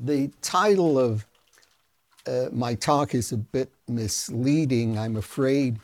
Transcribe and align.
the 0.00 0.30
title 0.40 0.98
of 0.98 1.26
uh, 2.26 2.46
my 2.52 2.74
talk 2.74 3.14
is 3.14 3.32
a 3.32 3.36
bit 3.36 3.70
misleading, 3.86 4.98
I'm 4.98 5.16
afraid, 5.16 5.78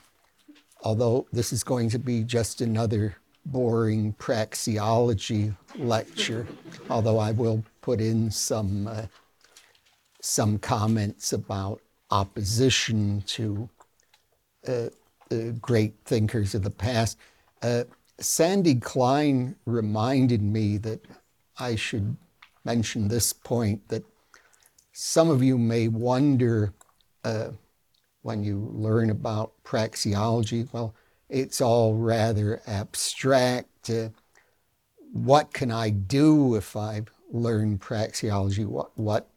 although 0.82 1.26
this 1.32 1.52
is 1.52 1.62
going 1.62 1.90
to 1.90 1.98
be 1.98 2.22
just 2.24 2.60
another 2.60 3.16
boring 3.44 4.14
praxeology 4.14 5.54
lecture, 5.76 6.46
although 6.90 7.18
I 7.18 7.32
will 7.32 7.62
put 7.82 8.00
in 8.00 8.30
some, 8.30 8.86
uh, 8.86 9.06
some 10.20 10.58
comments 10.58 11.32
about 11.32 11.80
opposition 12.10 13.22
to 13.26 13.68
uh, 14.66 14.88
great 15.60 15.94
thinkers 16.04 16.54
of 16.54 16.62
the 16.62 16.70
past. 16.70 17.18
Uh, 17.62 17.84
Sandy 18.18 18.76
Klein 18.76 19.56
reminded 19.66 20.42
me 20.42 20.78
that 20.78 21.04
I 21.58 21.76
should 21.76 22.16
mention 22.66 23.06
this 23.06 23.32
point 23.32 23.88
that 23.88 24.04
some 24.92 25.30
of 25.30 25.40
you 25.42 25.56
may 25.56 25.86
wonder 25.86 26.74
uh, 27.24 27.50
when 28.22 28.42
you 28.42 28.68
learn 28.74 29.08
about 29.08 29.52
praxeology, 29.64 30.68
well, 30.72 30.92
it's 31.30 31.60
all 31.60 31.94
rather 31.94 32.60
abstract. 32.66 33.88
Uh, 33.88 34.08
what 35.12 35.52
can 35.52 35.70
I 35.70 35.90
do 35.90 36.56
if 36.56 36.74
I've 36.76 37.08
learned 37.30 37.80
praxeology? 37.80 38.66
What, 38.66 38.90
what 38.98 39.28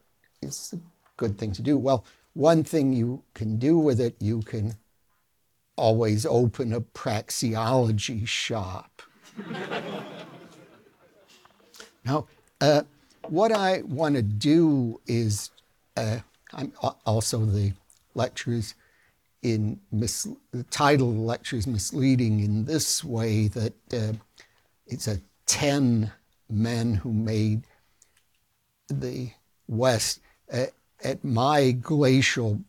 is 0.42 0.74
a 0.74 0.80
good 1.18 1.38
thing 1.38 1.52
to 1.52 1.62
do? 1.62 1.78
Well, 1.78 2.04
one 2.34 2.64
thing 2.64 2.94
you 2.94 3.22
can 3.36 3.60
do 3.60 3.78
with 3.78 4.02
it, 4.02 4.16
you 4.20 4.42
can 4.42 4.76
always 5.76 6.26
open 6.26 6.74
a 6.74 6.82
praxeology 6.82 8.28
shop. 8.28 9.04
now, 12.04 12.28
uh, 12.60 12.82
what 13.32 13.52
I 13.52 13.82
want 13.84 14.16
to 14.16 14.22
do 14.22 15.00
is, 15.08 15.52
uh, 15.96 16.20
I'm 16.54 16.74
also 17.06 17.46
the 17.46 17.74
lectures 18.16 18.76
in 19.42 19.80
mis- 19.92 20.28
the 20.52 20.64
title 20.64 21.10
of 21.10 21.16
the 21.16 21.22
lecture 21.22 21.56
is 21.56 21.68
misleading 21.68 22.40
in 22.40 22.66
this 22.66 23.04
way 23.04 23.48
that 23.50 23.74
uh, 23.94 24.14
it's 24.88 25.08
a 25.08 25.22
10 25.46 26.12
men 26.50 26.96
who 26.96 27.14
made 27.14 27.64
the 28.88 29.32
West. 29.68 30.20
Uh, 30.52 30.66
at 31.04 31.24
my 31.24 31.72
glacial 31.72 32.60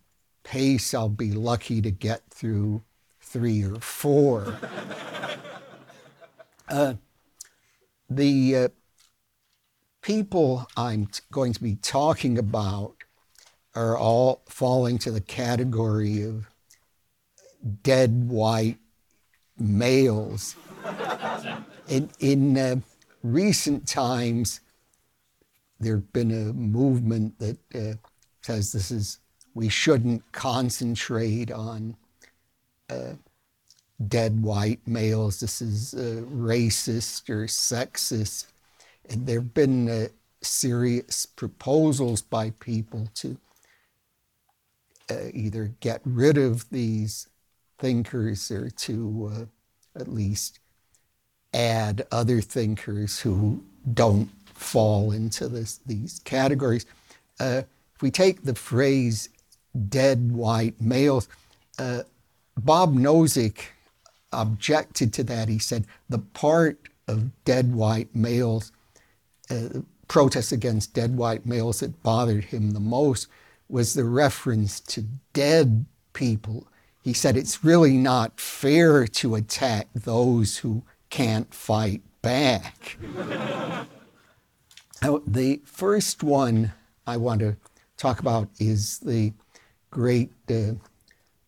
pace, 0.45 0.95
I'll 0.95 1.09
be 1.09 1.33
lucky 1.33 1.81
to 1.81 1.91
get 1.91 2.23
through 2.31 2.83
three 3.21 3.65
or 3.65 3.81
four. 3.81 4.59
uh, 6.69 6.95
the 8.09 8.57
uh, 8.57 8.69
people 10.03 10.67
I'm 10.77 11.07
t- 11.07 11.21
going 11.33 11.53
to 11.53 11.63
be 11.63 11.77
talking 11.77 12.39
about 12.39 12.95
are 13.75 13.97
all 13.97 14.43
falling 14.47 14.99
to 14.99 15.11
the 15.11 15.21
category 15.21 16.23
of 16.23 16.49
dead 17.83 18.29
white 18.29 18.79
males. 19.59 20.57
in 21.89 22.11
in 22.19 22.57
uh, 22.57 22.77
recent 23.23 23.87
times, 23.87 24.61
there's 25.79 26.01
been 26.01 26.31
a 26.31 26.53
movement 26.53 27.39
that 27.39 27.59
uh, 27.75 27.95
says 28.43 28.73
this 28.73 28.91
is 28.91 29.19
we 29.55 29.69
shouldn't 29.69 30.23
concentrate 30.33 31.51
on 31.51 31.97
uh, 32.89 33.15
dead 34.09 34.43
white 34.43 34.81
males. 34.87 35.41
This 35.41 35.61
is 35.61 35.95
uh, 35.95 36.23
racist 36.31 37.29
or 37.29 37.45
sexist. 37.45 38.47
And 39.11 39.27
there 39.27 39.41
have 39.41 39.53
been 39.53 39.89
uh, 39.89 40.09
serious 40.41 41.27
proposals 41.27 42.23
by 42.23 42.51
people 42.61 43.09
to 43.17 43.37
uh, 45.11 45.29
either 45.35 45.73
get 45.81 46.01
rid 46.05 46.39
of 46.39 46.71
these 46.71 47.29
thinkers 47.79 48.51
or 48.51 48.71
to 48.71 49.33
uh, 49.35 50.01
at 50.01 50.09
least 50.09 50.61
add 51.53 52.07
other 52.13 52.41
thinkers 52.41 53.21
who 53.21 53.65
don't 53.93 54.31
fall 54.55 55.11
into 55.11 55.49
this, 55.49 55.81
these 55.87 56.21
categories. 56.25 56.87
Uh, 57.41 57.63
if 57.95 58.03
we 58.03 58.11
take 58.11 58.45
the 58.45 58.55
phrase 58.55 59.29
dead 59.89 60.33
white 60.33 60.81
males, 60.81 61.29
uh, 61.79 62.03
Bob 62.57 62.95
Nozick 62.95 63.73
objected 64.33 65.13
to 65.15 65.25
that. 65.25 65.49
He 65.49 65.59
said 65.59 65.87
the 66.09 66.19
part 66.19 66.89
of 67.09 67.45
dead 67.45 67.75
white 67.75 68.15
males, 68.15 68.71
uh, 69.51 69.81
protests 70.09 70.53
against 70.53 70.95
dead 70.95 71.17
white 71.17 71.47
males 71.47 71.81
that 71.81 72.03
bothered 72.03 72.45
him 72.45 72.73
the 72.73 72.81
most 72.81 73.29
was 73.69 73.95
the 73.95 74.05
reference 74.05 74.81
to 74.81 75.03
dead 75.33 75.87
people. 76.13 76.67
He 77.03 77.13
said 77.13 77.37
it's 77.37 77.65
really 77.65 77.97
not 77.97 78.41
fair 78.41 79.07
to 79.07 79.35
attack 79.37 79.89
those 79.95 80.59
who 80.59 80.83
can't 81.09 81.53
fight 81.55 82.03
back. 82.23 82.99
now, 85.03 85.23
the 85.27 85.61
first 85.65 86.23
one 86.23 86.73
I 87.07 87.17
want 87.17 87.41
to 87.41 87.57
talk 87.97 88.21
about 88.21 88.49
is 88.59 88.99
the 88.99 89.33
great 89.91 90.31
uh, 90.51 90.73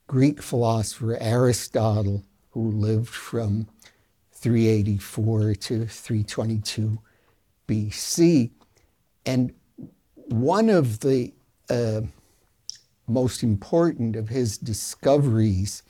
Greek 0.07 0.43
philosopher 0.43 1.17
Aristotle, 1.21 2.23
who 2.51 2.71
lived 2.71 3.09
from 3.09 3.69
384 4.33 5.55
to 5.55 5.87
322 5.87 6.99
BC. 7.73 8.51
And 9.25 9.55
one 10.15 10.69
of 10.69 11.01
the 11.01 11.33
uh, 11.71 12.03
most 13.07 13.43
important 13.43 14.17
of 14.17 14.29
his 14.29 14.59
discoveries 14.59 15.83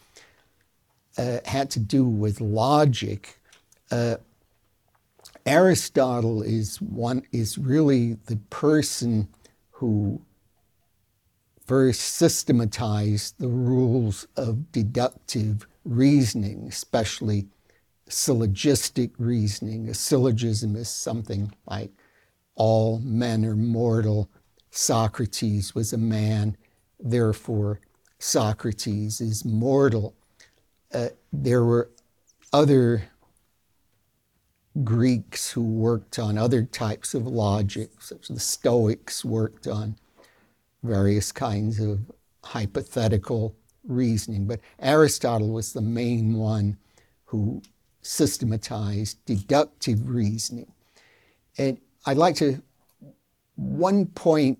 uh, 1.19 1.39
had 1.45 1.71
to 1.71 1.81
do 1.81 2.05
with 2.05 2.41
logic. 2.41 3.39
Uh, 3.91 4.17
Aristotle 5.45 6.43
is 6.43 6.81
one 6.81 7.23
is 7.33 7.59
really 7.59 8.15
the 8.27 8.37
person 8.51 9.29
who 9.73 10.23
first 11.67 12.01
systematized 12.01 13.39
the 13.39 13.49
rules 13.49 14.27
of 14.37 14.71
deductive 14.71 15.67
reasoning, 15.85 16.67
especially 16.69 17.49
syllogistic 18.13 19.11
reasoning. 19.19 19.89
A 19.89 19.95
syllogism 19.95 20.77
is 20.77 20.89
something 20.89 21.53
like 21.67 21.91
all 22.55 22.99
men 23.01 23.45
are 23.45 23.57
mortal, 23.57 24.29
Socrates 24.71 25.75
was 25.75 25.93
a 25.93 25.99
man, 25.99 26.57
therefore 26.99 27.81
Socrates 28.19 29.21
is 29.21 29.45
mortal. 29.45 30.15
Uh, 30.93 31.09
there 31.33 31.65
were 31.65 31.91
other 32.53 33.05
Greeks 34.83 35.53
who 35.53 35.63
worked 35.63 36.19
on 36.19 36.39
other 36.39 36.63
types 36.63 37.13
of 37.13 37.27
logic, 37.27 37.91
such 38.01 38.31
as 38.31 38.35
the 38.35 38.41
Stoics 38.41 39.25
worked 39.25 39.67
on 39.67 39.97
various 40.83 41.33
kinds 41.33 41.79
of 41.79 42.11
hypothetical 42.43 43.55
reasoning. 43.85 44.47
But 44.47 44.61
Aristotle 44.79 45.51
was 45.51 45.73
the 45.73 45.83
main 45.83 46.35
one 46.35 46.79
who 47.27 47.63
systematized 48.03 49.25
deductive 49.25 50.09
reasoning. 50.09 50.73
And 51.57 51.79
I'd 52.05 52.17
like 52.17 52.37
to, 52.37 52.63
one 53.57 54.07
point, 54.07 54.59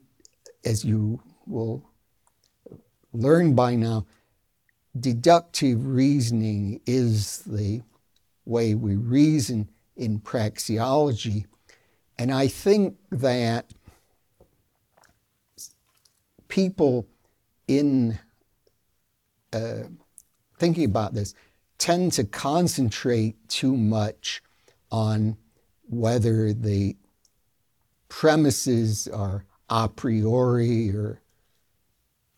as 0.65 0.85
you 0.85 1.21
will 1.47 1.83
learn 3.13 3.55
by 3.55 3.75
now, 3.75 4.07
deductive 4.99 5.87
reasoning 5.87 6.81
is 6.87 7.39
the 7.39 7.83
way 8.45 8.75
we 8.75 8.97
reason 8.97 9.69
in 9.97 10.21
praxeology. 10.21 11.47
And 12.19 12.33
I 12.33 12.47
think 12.47 12.97
that 13.11 13.71
people 16.49 17.07
in 17.67 18.19
uh, 19.53 19.85
thinking 20.59 20.85
about 20.85 21.15
this 21.15 21.35
tend 21.83 22.13
to 22.13 22.23
concentrate 22.23 23.35
too 23.49 23.77
much 23.77 24.41
on 24.93 25.37
whether 25.89 26.53
the 26.53 26.97
premises 28.09 29.09
are 29.09 29.45
a 29.69 29.89
priori 29.89 30.95
or 30.95 31.21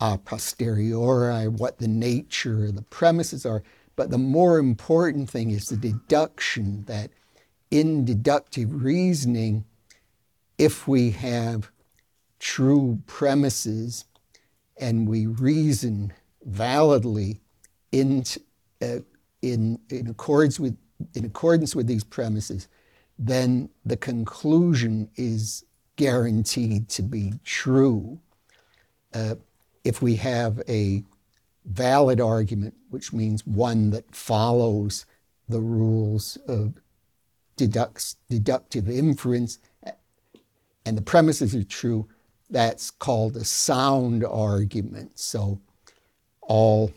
a 0.00 0.16
posteriori, 0.16 1.46
what 1.46 1.76
the 1.76 1.88
nature 1.88 2.64
of 2.64 2.74
the 2.74 2.82
premises 2.84 3.44
are. 3.44 3.62
But 3.96 4.08
the 4.08 4.16
more 4.16 4.58
important 4.58 5.28
thing 5.28 5.50
is 5.50 5.66
the 5.66 5.76
deduction 5.76 6.84
that 6.86 7.10
in 7.70 8.06
deductive 8.06 8.82
reasoning, 8.82 9.66
if 10.56 10.88
we 10.88 11.10
have 11.10 11.70
true 12.38 13.02
premises 13.06 14.06
and 14.78 15.06
we 15.06 15.26
reason 15.26 16.14
validly 16.42 17.42
in, 17.92 18.24
uh, 18.80 19.00
in, 19.52 19.78
in, 19.90 20.06
accordance 20.08 20.58
with, 20.58 20.76
in 21.14 21.24
accordance 21.24 21.76
with 21.76 21.86
these 21.86 22.04
premises, 22.04 22.68
then 23.18 23.68
the 23.84 23.96
conclusion 23.96 25.08
is 25.16 25.64
guaranteed 25.96 26.88
to 26.88 27.02
be 27.02 27.34
true. 27.44 28.18
Uh, 29.12 29.34
if 29.84 30.00
we 30.00 30.16
have 30.16 30.62
a 30.68 31.04
valid 31.66 32.20
argument, 32.20 32.74
which 32.90 33.12
means 33.12 33.46
one 33.46 33.90
that 33.90 34.14
follows 34.14 35.04
the 35.48 35.60
rules 35.60 36.38
of 36.48 36.74
deducts, 37.56 38.16
deductive 38.30 38.88
inference, 38.88 39.58
and 40.86 40.96
the 40.96 41.02
premises 41.02 41.54
are 41.54 41.64
true, 41.64 42.08
that's 42.50 42.90
called 42.90 43.36
a 43.36 43.44
sound 43.44 44.24
argument. 44.24 45.18
So 45.18 45.60
all 46.40 46.92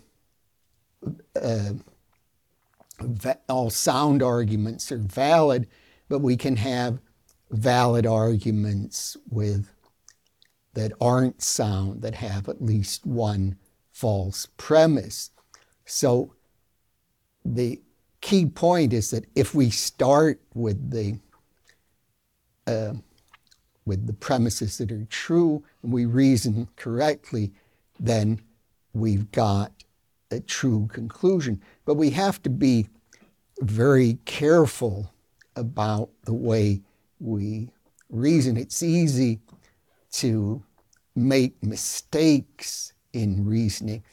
uh, 1.42 1.74
all 3.48 3.70
sound 3.70 4.24
arguments 4.24 4.92
are 4.92 4.98
valid, 4.98 5.68
but 6.10 6.20
we 6.20 6.36
can 6.38 6.58
have 6.58 7.00
valid 7.52 8.06
arguments 8.06 9.16
with 9.30 9.70
that 10.74 10.92
aren't 11.02 11.42
sound 11.42 12.02
that 12.02 12.16
have 12.16 12.48
at 12.48 12.62
least 12.62 13.06
one 13.06 13.58
false 13.92 14.48
premise. 14.58 15.32
So 15.86 16.34
the 17.44 17.82
key 18.22 18.46
point 18.46 18.94
is 18.94 19.12
that 19.12 19.26
if 19.36 19.56
we 19.56 19.70
start 19.70 20.42
with 20.54 20.92
the 20.92 21.20
uh, 22.68 22.94
with 23.86 24.06
the 24.06 24.14
premises 24.14 24.78
that 24.78 24.92
are 24.92 25.06
true 25.06 25.64
and 25.82 25.94
we 25.94 26.06
reason 26.06 26.68
correctly, 26.76 27.54
then 28.00 28.42
we've 28.94 29.32
got 29.32 29.72
a 30.32 30.40
true 30.40 30.88
conclusion. 30.92 31.62
But 31.86 31.96
we 31.96 32.10
have 32.12 32.42
to 32.44 32.50
be 32.50 32.88
very 33.62 34.20
careful 34.26 35.14
about 35.56 36.10
the 36.24 36.34
way 36.34 36.82
we 37.20 37.70
reason. 38.10 38.58
It's 38.58 38.84
easy 38.84 39.40
to 40.12 40.64
make 41.16 41.62
mistakes 41.64 42.94
in 43.14 43.46
reasoning. 43.46 44.04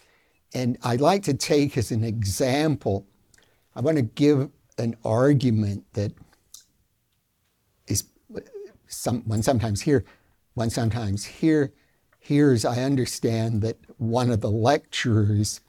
And 0.55 0.79
I'd 0.83 1.01
like 1.01 1.23
to 1.25 1.35
take 1.35 1.77
as 1.77 1.91
an 1.91 2.05
example, 2.05 3.07
I 3.75 3.81
want 3.81 3.97
to 3.97 4.03
give 4.03 4.51
an 4.79 4.97
argument 5.05 5.85
that 5.93 6.13
is 7.87 8.05
some, 8.87 9.23
one 9.23 9.43
sometimes 9.43 9.83
here, 9.83 10.05
one 10.55 10.71
sometimes 10.71 11.25
here. 11.25 11.73
Here's, 12.19 12.65
I 12.65 12.83
understand 12.83 13.61
that 13.63 13.77
one 13.99 14.31
of 14.31 14.41
the 14.41 14.51
lecturers 14.51 15.61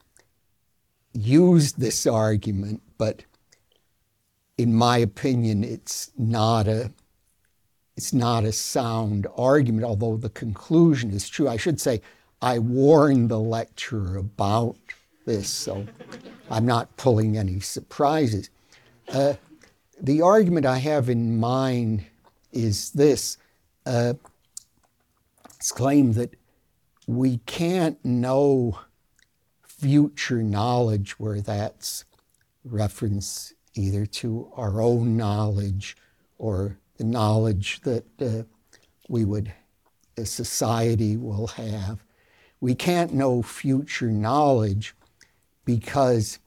used 1.16 1.80
this 1.80 2.06
argument, 2.06 2.82
but 2.98 3.24
in 4.58 4.74
my 4.74 4.98
opinion, 4.98 5.64
it's 5.64 6.12
not 6.18 6.68
a 6.68 6.92
it's 7.98 8.14
not 8.14 8.44
a 8.44 8.52
sound 8.52 9.26
argument, 9.38 9.86
although 9.86 10.18
the 10.18 10.30
conclusion 10.30 11.12
is 11.12 11.30
true. 11.30 11.48
I 11.48 11.56
should 11.56 11.80
say 11.80 12.02
I 12.42 12.60
warned 12.60 13.30
the 13.30 13.40
lecturer 13.40 14.18
about 14.18 14.76
this, 15.26 15.50
so 15.50 15.86
I'm 16.52 16.66
not 16.66 16.96
pulling 16.98 17.38
any 17.38 17.62
surprises. 17.62 18.50
Uh, 19.08 19.36
the 20.02 20.22
argument 20.22 20.66
I 20.66 20.80
have 20.80 21.10
in 21.10 21.40
mind 21.40 22.06
is 22.52 22.92
this 22.92 23.38
uh, 23.86 24.16
it's 25.56 25.72
claimed 25.72 26.16
that 26.16 26.36
we 27.08 27.38
can't 27.46 28.04
know 28.04 28.80
future 29.78 30.42
knowledge 30.42 31.20
where 31.20 31.42
that's 31.42 32.06
reference 32.64 33.54
either 33.76 34.06
to 34.06 34.52
our 34.56 34.82
own 34.82 35.18
knowledge 35.18 35.98
or 36.38 36.78
the 36.98 37.04
knowledge 37.04 37.82
that 37.82 38.06
uh, 38.22 38.44
we 39.10 39.26
would, 39.26 39.54
a 40.18 40.26
society 40.26 41.18
will 41.18 41.48
have. 41.48 42.04
We 42.62 42.74
can't 42.74 43.14
know 43.14 43.42
future 43.42 44.10
knowledge 44.10 44.96
because 45.66 46.40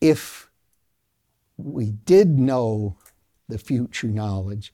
if 0.00 0.50
we 1.56 1.92
did 1.92 2.38
know 2.38 2.96
the 3.48 3.58
future 3.58 4.08
knowledge, 4.08 4.72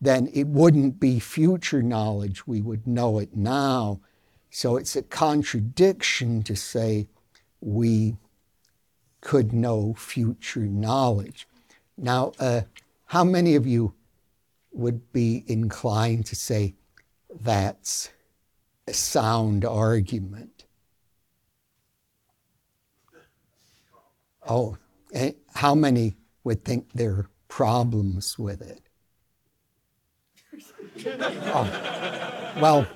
then 0.00 0.30
it 0.32 0.46
wouldn't 0.46 1.00
be 1.00 1.18
future 1.18 1.82
knowledge. 1.82 2.46
We 2.46 2.60
would 2.60 2.86
know 2.86 3.18
it 3.18 3.36
now. 3.36 4.00
So 4.50 4.76
it's 4.76 4.96
a 4.96 5.02
contradiction 5.02 6.42
to 6.42 6.56
say 6.56 7.06
we 7.60 8.16
could 9.20 9.52
know 9.52 9.94
future 9.94 10.60
knowledge. 10.60 11.46
Now, 11.96 12.32
uh, 12.38 12.62
how 13.06 13.22
many 13.22 13.54
of 13.54 13.66
you 13.66 13.94
would 14.72 15.12
be 15.12 15.44
inclined 15.46 16.26
to 16.26 16.36
say 16.36 16.74
that's 17.40 18.10
a 18.88 18.92
sound 18.92 19.64
argument? 19.64 20.64
Oh, 24.48 24.78
how 25.54 25.74
many 25.74 26.16
would 26.44 26.64
think 26.64 26.90
there 26.92 27.12
are 27.12 27.30
problems 27.48 28.38
with 28.38 28.62
it? 28.62 28.80
oh, 31.06 32.52
well, 32.60 32.86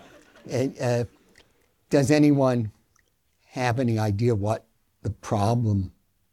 uh, 0.80 1.04
does 1.94 2.10
anyone 2.10 2.72
have 3.50 3.78
any 3.78 4.00
idea 4.00 4.34
what 4.34 4.66
the 5.02 5.10
problem 5.10 5.92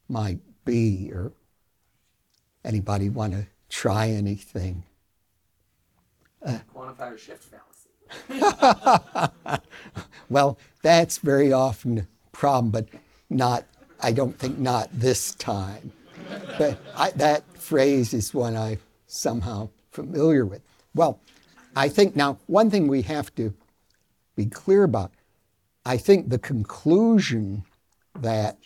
might 0.09 0.39
be, 0.65 1.11
or 1.13 1.33
anybody 2.65 3.09
want 3.09 3.33
to 3.33 3.45
try 3.69 4.09
anything? 4.09 4.83
Uh, 6.43 6.57
Quantifier 6.75 7.15
shift 7.15 7.47
fallacy. 8.31 9.61
well, 10.31 10.57
that's 10.81 11.19
very 11.19 11.53
often 11.53 11.99
a 11.99 12.07
problem, 12.31 12.71
but 12.71 12.87
not, 13.29 13.63
I 13.99 14.13
don't 14.13 14.35
think 14.35 14.57
not 14.57 14.89
this 14.91 15.35
time. 15.35 15.91
But 16.57 16.79
I, 16.97 17.11
that 17.11 17.43
phrase 17.55 18.15
is 18.15 18.33
one 18.33 18.57
I'm 18.57 18.79
somehow 19.05 19.69
familiar 19.91 20.43
with. 20.43 20.63
Well, 20.95 21.19
I 21.75 21.87
think 21.87 22.15
now 22.15 22.39
one 22.47 22.71
thing 22.71 22.87
we 22.87 23.03
have 23.03 23.35
to 23.35 23.53
be 24.35 24.47
clear 24.47 24.85
about 24.85 25.11
I 25.85 25.97
think 25.97 26.29
the 26.29 26.39
conclusion 26.39 27.63
that 28.19 28.57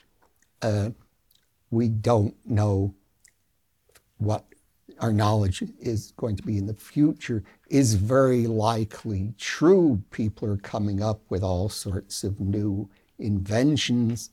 uh, 0.62 0.90
we 1.72 1.88
don't 1.88 2.36
know 2.46 2.94
what 4.18 4.46
our 5.00 5.14
knowledge 5.14 5.64
is 5.80 6.14
going 6.18 6.36
to 6.36 6.44
be 6.44 6.58
in 6.58 6.66
the 6.66 6.74
future 6.74 7.44
is 7.70 7.96
very 7.96 8.48
likely 8.48 9.34
true. 9.38 10.02
People 10.12 10.50
are 10.50 10.58
coming 10.58 11.02
up 11.02 11.22
with 11.30 11.44
all 11.44 11.70
sorts 11.70 12.24
of 12.24 12.40
new 12.40 12.90
inventions 13.20 14.32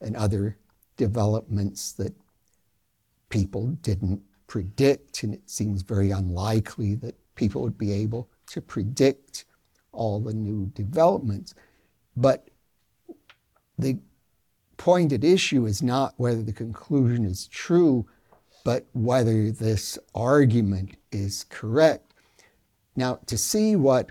and 0.00 0.16
other 0.16 0.56
developments 0.96 1.92
that 1.92 2.14
people 3.28 3.66
didn't 3.82 4.22
predict, 4.46 5.22
and 5.22 5.34
it 5.34 5.48
seems 5.48 5.82
very 5.82 6.10
unlikely 6.10 6.94
that 6.96 7.16
people 7.34 7.62
would 7.62 7.78
be 7.78 7.92
able 7.92 8.28
to 8.46 8.60
predict 8.60 9.44
all 9.92 10.20
the 10.20 10.32
new 10.32 10.66
developments. 10.74 11.54
But 12.16 12.48
the 13.78 13.98
point 14.76 15.12
at 15.12 15.24
issue 15.24 15.66
is 15.66 15.82
not 15.82 16.14
whether 16.16 16.42
the 16.42 16.52
conclusion 16.52 17.24
is 17.24 17.46
true, 17.48 18.06
but 18.64 18.86
whether 18.92 19.50
this 19.50 19.98
argument 20.14 20.96
is 21.12 21.44
correct. 21.48 22.12
Now, 22.96 23.20
to 23.26 23.36
see 23.36 23.76
what 23.76 24.10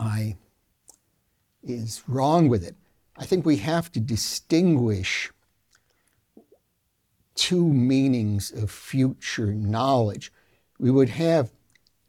I 0.00 0.36
is 1.62 2.02
wrong 2.06 2.48
with 2.48 2.64
it, 2.64 2.74
I 3.16 3.24
think 3.24 3.46
we 3.46 3.58
have 3.58 3.90
to 3.92 4.00
distinguish 4.00 5.30
two 7.34 7.66
meanings 7.66 8.50
of 8.50 8.70
future 8.70 9.54
knowledge. 9.54 10.32
We 10.78 10.90
would 10.90 11.10
have 11.10 11.52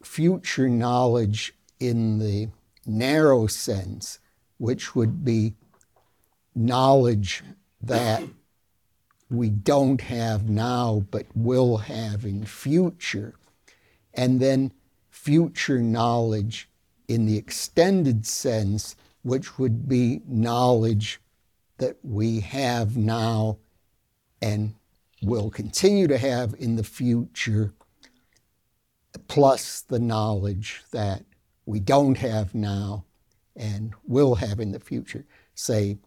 future 0.03 0.67
knowledge 0.67 1.53
in 1.79 2.19
the 2.19 2.49
narrow 2.85 3.47
sense 3.47 4.19
which 4.57 4.95
would 4.95 5.23
be 5.23 5.53
knowledge 6.55 7.43
that 7.81 8.23
we 9.29 9.49
don't 9.49 10.01
have 10.01 10.49
now 10.49 11.05
but 11.11 11.25
will 11.35 11.77
have 11.77 12.25
in 12.25 12.45
future. 12.45 13.33
And 14.13 14.39
then 14.39 14.71
future 15.09 15.79
knowledge 15.79 16.69
in 17.07 17.25
the 17.25 17.37
extended 17.37 18.25
sense, 18.25 18.95
which 19.23 19.57
would 19.59 19.87
be 19.87 20.21
knowledge 20.27 21.19
that 21.77 21.97
we 22.03 22.39
have 22.39 22.95
now 22.95 23.57
and 24.41 24.75
will 25.21 25.49
continue 25.49 26.07
to 26.07 26.17
have 26.17 26.55
in 26.57 26.75
the 26.75 26.83
future, 26.83 27.73
plus 29.27 29.81
the 29.81 29.99
knowledge 29.99 30.83
that 30.91 31.23
we 31.65 31.79
don't 31.79 32.17
have 32.17 32.53
now 32.53 33.03
and 33.55 33.93
will 34.05 34.35
have 34.35 34.59
in 34.59 34.71
the 34.71 34.79
future. 34.79 35.25
Say, 35.53 35.97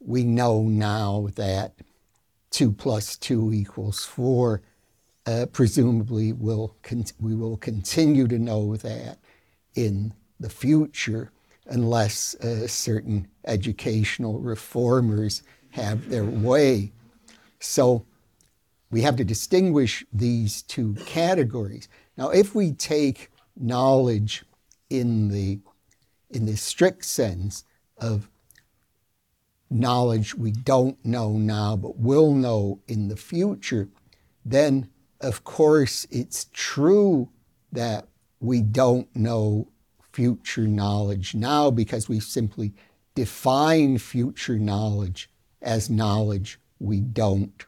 we 0.00 0.24
know 0.24 0.62
now 0.62 1.28
that 1.34 1.74
2 2.50 2.72
plus 2.72 3.16
2 3.16 3.52
equals 3.52 4.04
4. 4.04 4.62
Uh, 5.26 5.46
presumably, 5.52 6.32
we'll 6.32 6.76
we 7.18 7.34
will 7.34 7.56
continue 7.56 8.28
to 8.28 8.38
know 8.38 8.76
that 8.76 9.18
in 9.74 10.12
the 10.38 10.50
future 10.50 11.32
unless 11.66 12.34
uh, 12.36 12.66
certain 12.66 13.26
educational 13.46 14.38
reformers 14.38 15.42
have 15.70 16.08
their 16.10 16.24
way. 16.24 16.92
So 17.58 18.04
we 18.90 19.00
have 19.00 19.16
to 19.16 19.24
distinguish 19.24 20.04
these 20.12 20.62
two 20.62 20.94
categories. 21.06 21.88
Now, 22.16 22.28
if 22.28 22.54
we 22.54 22.72
take 22.72 23.30
knowledge 23.56 24.44
in 24.90 25.28
the 25.28 25.58
in 26.30 26.46
the 26.46 26.56
strict 26.56 27.04
sense 27.04 27.64
of 27.98 28.28
knowledge 29.70 30.34
we 30.34 30.50
don't 30.50 31.04
know 31.04 31.32
now 31.32 31.76
but 31.76 31.98
will 31.98 32.32
know 32.32 32.80
in 32.86 33.08
the 33.08 33.16
future, 33.16 33.88
then 34.44 34.88
of 35.20 35.44
course 35.44 36.06
it's 36.10 36.48
true 36.52 37.28
that 37.72 38.08
we 38.40 38.60
don't 38.60 39.14
know 39.16 39.68
future 40.12 40.68
knowledge 40.68 41.34
now 41.34 41.70
because 41.70 42.08
we 42.08 42.20
simply 42.20 42.72
define 43.14 43.98
future 43.98 44.58
knowledge 44.58 45.30
as 45.60 45.90
knowledge 45.90 46.60
we 46.78 47.00
don't 47.00 47.66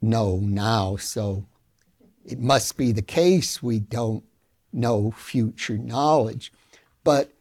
know 0.00 0.38
now. 0.42 0.96
So 0.96 1.46
it 2.24 2.38
must 2.40 2.76
be 2.76 2.92
the 2.92 3.02
case 3.02 3.62
we 3.62 3.78
don't 3.78 4.24
know 4.72 5.10
future 5.10 5.78
knowledge. 5.78 6.52
But 7.04 7.32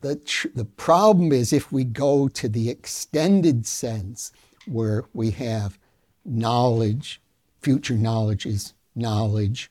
the, 0.00 0.16
tr- 0.16 0.48
the 0.54 0.64
problem 0.64 1.32
is 1.32 1.52
if 1.52 1.72
we 1.72 1.84
go 1.84 2.28
to 2.28 2.48
the 2.48 2.68
extended 2.68 3.66
sense 3.66 4.32
where 4.66 5.04
we 5.14 5.30
have 5.32 5.78
knowledge, 6.24 7.20
future 7.62 7.94
knowledge 7.94 8.44
is 8.44 8.74
knowledge 8.94 9.70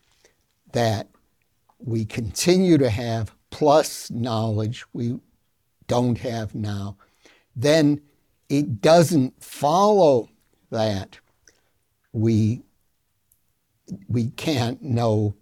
that 0.71 1.07
we 1.79 2.05
continue 2.05 2.77
to 2.77 2.89
have 2.89 3.35
plus 3.49 4.09
knowledge 4.09 4.85
we 4.93 5.19
don't 5.87 6.19
have 6.19 6.55
now, 6.55 6.97
then 7.55 8.01
it 8.49 8.81
doesn't 8.81 9.41
follow 9.43 10.29
that 10.71 11.19
we, 12.11 12.61
we 14.07 14.29
can't 14.31 14.81
know 14.81 15.35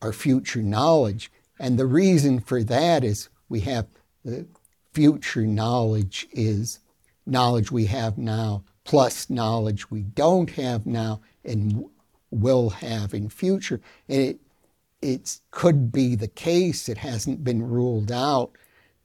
our 0.00 0.12
future 0.12 0.62
knowledge. 0.62 1.30
And 1.62 1.78
the 1.78 1.86
reason 1.86 2.40
for 2.40 2.64
that 2.64 3.04
is 3.04 3.28
we 3.48 3.60
have 3.60 3.86
the 4.24 4.46
future 4.92 5.46
knowledge 5.46 6.26
is 6.32 6.80
knowledge 7.24 7.70
we 7.70 7.86
have 7.86 8.18
now 8.18 8.64
plus 8.82 9.30
knowledge 9.30 9.88
we 9.88 10.02
don't 10.02 10.50
have 10.50 10.86
now 10.86 11.20
and 11.44 11.84
will 12.32 12.68
have 12.70 13.14
in 13.14 13.28
future. 13.28 13.80
And 14.08 14.20
it, 14.20 14.40
it 15.00 15.38
could 15.52 15.92
be 15.92 16.16
the 16.16 16.26
case, 16.26 16.88
it 16.88 16.98
hasn't 16.98 17.44
been 17.44 17.62
ruled 17.62 18.10
out, 18.10 18.50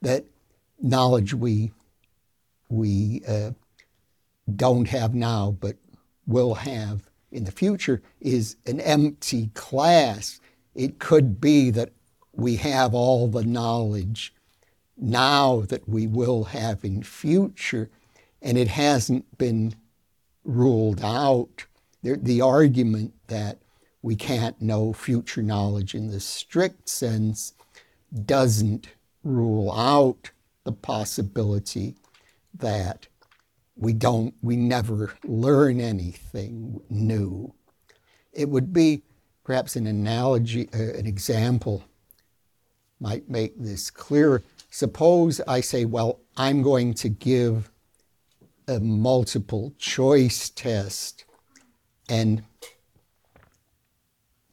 that 0.02 0.24
knowledge 0.82 1.34
we, 1.34 1.70
we 2.68 3.22
uh, 3.28 3.52
don't 4.56 4.88
have 4.88 5.14
now 5.14 5.56
but 5.60 5.76
will 6.26 6.54
have 6.54 7.08
in 7.30 7.44
the 7.44 7.52
future 7.52 8.02
is 8.20 8.56
an 8.66 8.80
empty 8.80 9.50
class. 9.54 10.40
It 10.74 10.98
could 10.98 11.40
be 11.40 11.70
that 11.70 11.92
we 12.38 12.54
have 12.54 12.94
all 12.94 13.26
the 13.26 13.42
knowledge 13.42 14.32
now 14.96 15.62
that 15.62 15.88
we 15.88 16.06
will 16.06 16.44
have 16.44 16.84
in 16.84 17.02
future, 17.02 17.90
and 18.40 18.56
it 18.56 18.68
hasn't 18.68 19.36
been 19.38 19.74
ruled 20.44 21.00
out. 21.02 21.66
The, 22.04 22.16
the 22.16 22.40
argument 22.40 23.12
that 23.26 23.58
we 24.02 24.14
can't 24.14 24.62
know 24.62 24.92
future 24.92 25.42
knowledge 25.42 25.96
in 25.96 26.12
the 26.12 26.20
strict 26.20 26.88
sense 26.88 27.54
doesn't 28.24 28.86
rule 29.24 29.72
out 29.72 30.30
the 30.62 30.72
possibility 30.72 31.96
that 32.54 33.08
we 33.76 33.92
don't, 33.92 34.34
we 34.42 34.54
never 34.54 35.12
learn 35.24 35.80
anything 35.80 36.80
new. 36.88 37.52
It 38.32 38.48
would 38.48 38.72
be 38.72 39.02
perhaps 39.42 39.74
an 39.74 39.88
analogy, 39.88 40.68
uh, 40.72 40.96
an 40.96 41.06
example 41.06 41.82
might 43.00 43.28
make 43.28 43.58
this 43.58 43.90
clearer. 43.90 44.42
Suppose 44.70 45.40
I 45.46 45.60
say, 45.60 45.84
well, 45.84 46.20
I'm 46.36 46.62
going 46.62 46.94
to 46.94 47.08
give 47.08 47.70
a 48.66 48.80
multiple 48.80 49.72
choice 49.78 50.50
test 50.50 51.24
and 52.08 52.42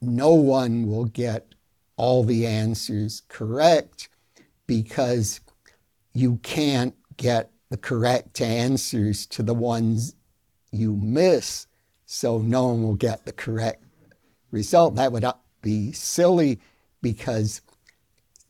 no 0.01 0.33
one 0.33 0.87
will 0.87 1.05
get 1.05 1.53
all 1.97 2.23
the 2.23 2.45
answers 2.45 3.23
correct 3.27 4.09
because 4.67 5.39
you 6.13 6.37
can't 6.43 6.95
get 7.17 7.51
the 7.69 7.77
correct 7.77 8.41
answers 8.41 9.25
to 9.25 9.43
the 9.43 9.53
ones 9.53 10.15
you 10.71 10.95
miss, 10.95 11.67
so 12.05 12.37
no 12.37 12.67
one 12.67 12.83
will 12.83 12.95
get 12.95 13.25
the 13.25 13.31
correct 13.31 13.83
result. 14.51 14.95
That 14.95 15.11
would 15.11 15.25
be 15.61 15.91
silly 15.91 16.59
because 17.01 17.61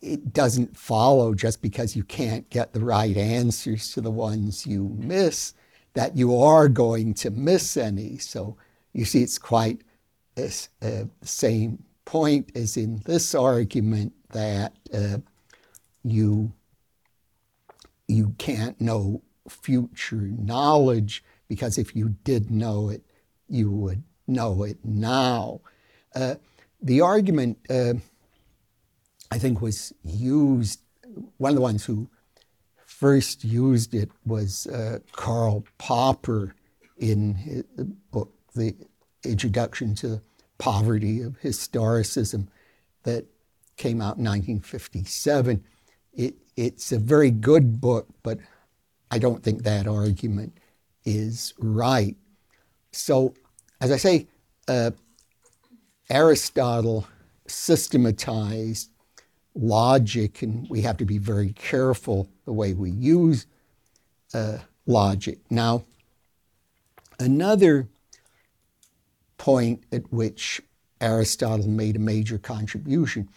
it 0.06 0.34
doesn't 0.34 0.78
follow 0.78 1.34
just 1.34 1.62
because 1.62 1.96
you 1.96 2.04
can't 2.04 2.50
get 2.50 2.74
the 2.74 2.80
right 2.80 3.18
answers 3.18 3.92
to 3.94 4.02
the 4.02 4.12
ones 4.12 4.68
you 4.68 4.96
miss 5.00 5.54
that 5.94 6.16
you 6.16 6.38
are 6.38 6.70
going 6.70 7.14
to 7.16 7.32
miss 7.32 7.76
any. 7.76 8.18
So 8.18 8.56
you 8.94 9.04
see, 9.04 9.24
it's 9.24 9.40
quite 9.40 9.82
the 10.36 10.68
uh, 10.82 11.06
same 11.26 11.84
point 12.06 12.52
as 12.56 12.78
in 12.78 13.02
this 13.06 13.34
argument 13.34 14.14
that 14.30 14.74
uh, 14.94 15.18
you 16.04 16.54
you 18.08 18.36
can't 18.38 18.80
know 18.80 19.24
future 19.50 20.30
knowledge 20.38 21.24
because 21.48 21.78
if 21.78 21.96
you 21.96 22.10
did 22.24 22.52
know 22.52 22.90
it, 22.90 23.04
you 23.50 23.72
would 23.72 24.04
know 24.28 24.64
it 24.64 24.78
now. 24.84 25.62
Uh, 26.14 26.36
the 26.82 27.02
argument, 27.02 27.58
uh, 27.70 27.94
I 29.32 29.38
think, 29.38 29.62
was 29.62 29.94
used, 30.04 30.80
one 31.38 31.50
of 31.50 31.56
the 31.56 31.62
ones 31.62 31.86
who 31.86 32.10
first 32.86 33.44
used 33.44 33.94
it 33.94 34.10
was 34.26 34.68
uh, 34.68 35.00
Karl 35.12 35.66
Popper 35.78 36.56
in 36.98 37.36
his 37.36 37.64
book, 38.12 38.32
The 38.56 38.76
Introduction 39.24 39.96
to 39.96 40.22
Poverty 40.58 41.22
of 41.22 41.40
Historicism, 41.42 42.48
that 43.04 43.26
came 43.78 44.02
out 44.02 44.18
in 44.18 44.24
1957. 44.24 45.64
It, 46.14 46.36
it's 46.56 46.92
a 46.92 47.00
very 47.00 47.32
good 47.32 47.82
book, 47.82 48.08
but 48.24 48.40
I 49.12 49.20
don't 49.20 49.44
think 49.44 49.64
that 49.64 49.88
argument 49.88 50.58
is 51.04 51.54
right. 51.60 52.16
So, 52.92 53.34
as 53.82 53.92
I 53.92 53.98
say, 53.98 54.28
uh, 54.68 54.92
Aristotle 56.10 57.08
systematized 57.48 58.90
logic, 59.56 60.42
and 60.42 60.70
we 60.70 60.82
have 60.82 60.98
to 60.98 61.06
be 61.06 61.18
very 61.18 61.54
careful 61.54 62.30
the 62.46 62.54
way 62.54 62.74
we 62.74 62.92
use 62.92 63.48
uh, 64.34 64.58
logic. 64.86 65.40
Now, 65.50 65.86
another 67.20 67.88
point 69.38 69.84
at 69.92 70.12
which 70.12 70.62
Aristotle 71.02 71.68
made 71.68 71.96
a 71.96 72.00
major 72.00 72.38
contribution, 72.38 73.30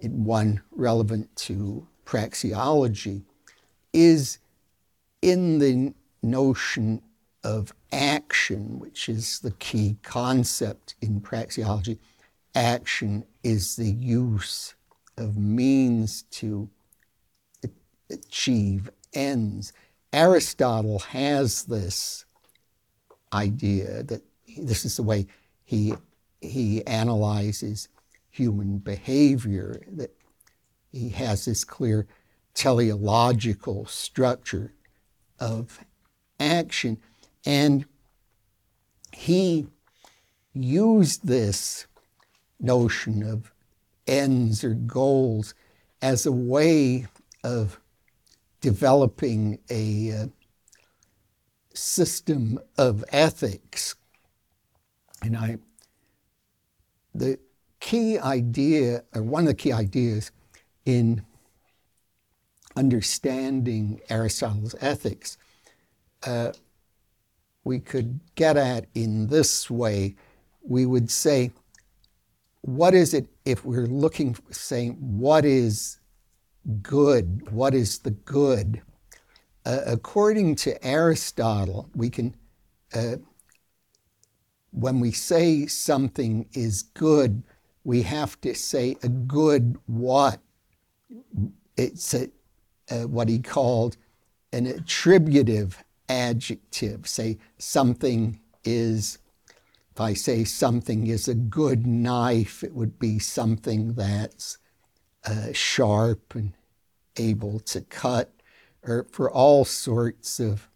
and 0.00 0.24
one 0.24 0.62
relevant 0.70 1.34
to 1.36 1.86
praxeology, 2.04 3.22
is 3.92 4.38
in 5.22 5.58
the 5.58 5.94
notion 6.22 7.02
of 7.42 7.72
action, 7.92 8.78
which 8.78 9.08
is 9.08 9.40
the 9.40 9.52
key 9.52 9.96
concept 10.02 10.94
in 11.00 11.20
praxeology. 11.20 11.98
Action 12.54 13.24
is 13.42 13.76
the 13.76 13.90
use 13.90 14.74
of 15.16 15.36
means 15.36 16.22
to 16.22 16.68
achieve 18.10 18.90
ends. 19.12 19.72
Aristotle 20.12 20.98
has 21.00 21.64
this 21.64 22.24
idea 23.32 24.02
that 24.04 24.22
this 24.58 24.84
is 24.84 24.96
the 24.96 25.02
way 25.02 25.26
he, 25.64 25.94
he 26.40 26.86
analyzes 26.86 27.88
human 28.30 28.78
behavior, 28.78 29.80
that 29.92 30.14
he 30.92 31.08
has 31.10 31.44
this 31.44 31.64
clear 31.64 32.06
teleological 32.54 33.86
structure 33.86 34.72
of 35.40 35.80
action. 36.38 36.98
And 37.44 37.84
he 39.12 39.66
used 40.52 41.26
this 41.26 41.86
notion 42.60 43.22
of 43.22 43.53
ends 44.06 44.64
or 44.64 44.74
goals 44.74 45.54
as 46.02 46.26
a 46.26 46.32
way 46.32 47.06
of 47.42 47.80
developing 48.60 49.58
a 49.70 50.12
uh, 50.12 50.26
system 51.74 52.58
of 52.78 53.04
ethics. 53.10 53.94
And 55.22 55.36
I, 55.36 55.58
the 57.14 57.38
key 57.80 58.18
idea, 58.18 59.04
or 59.14 59.22
one 59.22 59.44
of 59.44 59.48
the 59.48 59.54
key 59.54 59.72
ideas, 59.72 60.30
in 60.84 61.24
understanding 62.76 64.00
Aristotle's 64.10 64.74
ethics, 64.80 65.38
uh, 66.26 66.52
we 67.62 67.78
could 67.78 68.20
get 68.34 68.56
at 68.56 68.86
in 68.94 69.28
this 69.28 69.70
way. 69.70 70.16
We 70.62 70.86
would 70.86 71.10
say, 71.10 71.52
what 72.64 72.94
is 72.94 73.12
it 73.12 73.26
if 73.44 73.62
we're 73.62 73.86
looking, 73.86 74.34
saying, 74.50 74.92
what 74.94 75.44
is 75.44 75.98
good? 76.80 77.50
What 77.50 77.74
is 77.74 77.98
the 77.98 78.12
good? 78.12 78.80
Uh, 79.66 79.80
according 79.86 80.54
to 80.56 80.82
Aristotle, 80.82 81.90
we 81.94 82.08
can, 82.08 82.34
uh, 82.94 83.16
when 84.70 84.98
we 84.98 85.12
say 85.12 85.66
something 85.66 86.48
is 86.54 86.82
good, 86.82 87.42
we 87.84 88.00
have 88.00 88.40
to 88.40 88.54
say 88.54 88.96
a 89.02 89.10
good 89.10 89.76
what. 89.84 90.40
It's 91.76 92.14
a, 92.14 92.30
uh, 92.90 93.02
what 93.02 93.28
he 93.28 93.40
called 93.40 93.98
an 94.54 94.66
attributive 94.66 95.84
adjective. 96.08 97.06
Say 97.06 97.36
something 97.58 98.40
is, 98.64 99.18
if 99.94 100.00
I 100.00 100.14
say 100.14 100.42
something 100.42 101.06
is 101.06 101.28
a 101.28 101.36
good 101.36 101.86
knife, 101.86 102.64
it 102.64 102.74
would 102.74 102.98
be 102.98 103.20
something 103.20 103.94
that's 103.94 104.58
uh, 105.24 105.52
sharp 105.52 106.34
and 106.34 106.52
able 107.16 107.60
to 107.60 107.80
cut, 107.80 108.32
or 108.82 109.06
for 109.12 109.30
all 109.30 109.64
sorts 109.64 110.40
of, 110.40 110.68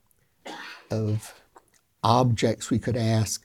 of 0.89 1.35
objects, 2.05 2.71
we 2.71 2.79
could 2.79 2.97
ask, 2.97 3.45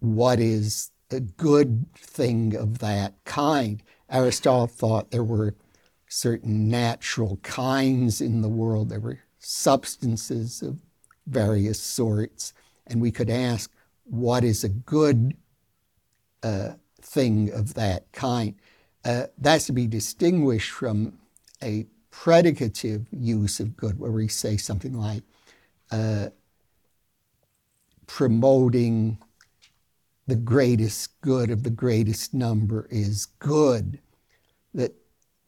what 0.00 0.38
is 0.40 0.90
a 1.10 1.20
good 1.20 1.86
thing 1.96 2.54
of 2.54 2.80
that 2.80 3.14
kind? 3.24 3.82
Aristotle 4.10 4.66
thought 4.66 5.10
there 5.10 5.24
were 5.24 5.54
certain 6.06 6.68
natural 6.68 7.38
kinds 7.38 8.20
in 8.20 8.42
the 8.42 8.48
world. 8.48 8.90
There 8.90 9.00
were 9.00 9.20
substances 9.38 10.60
of 10.60 10.80
various 11.26 11.80
sorts. 11.80 12.52
And 12.86 13.00
we 13.00 13.10
could 13.10 13.30
ask, 13.30 13.70
what 14.08 14.44
is 14.44 14.64
a 14.64 14.68
good 14.68 15.36
uh, 16.42 16.72
thing 17.00 17.50
of 17.52 17.74
that 17.74 18.10
kind? 18.12 18.54
Uh, 19.04 19.24
that's 19.38 19.66
to 19.66 19.72
be 19.72 19.86
distinguished 19.86 20.70
from 20.70 21.18
a 21.62 21.86
predicative 22.10 23.06
use 23.12 23.60
of 23.60 23.76
good, 23.76 23.98
where 23.98 24.10
we 24.10 24.28
say 24.28 24.56
something 24.56 24.94
like 24.94 25.22
uh, 25.90 26.28
promoting 28.06 29.18
the 30.26 30.36
greatest 30.36 31.20
good 31.20 31.50
of 31.50 31.62
the 31.62 31.70
greatest 31.70 32.34
number 32.34 32.86
is 32.90 33.26
good. 33.38 33.98
That 34.74 34.94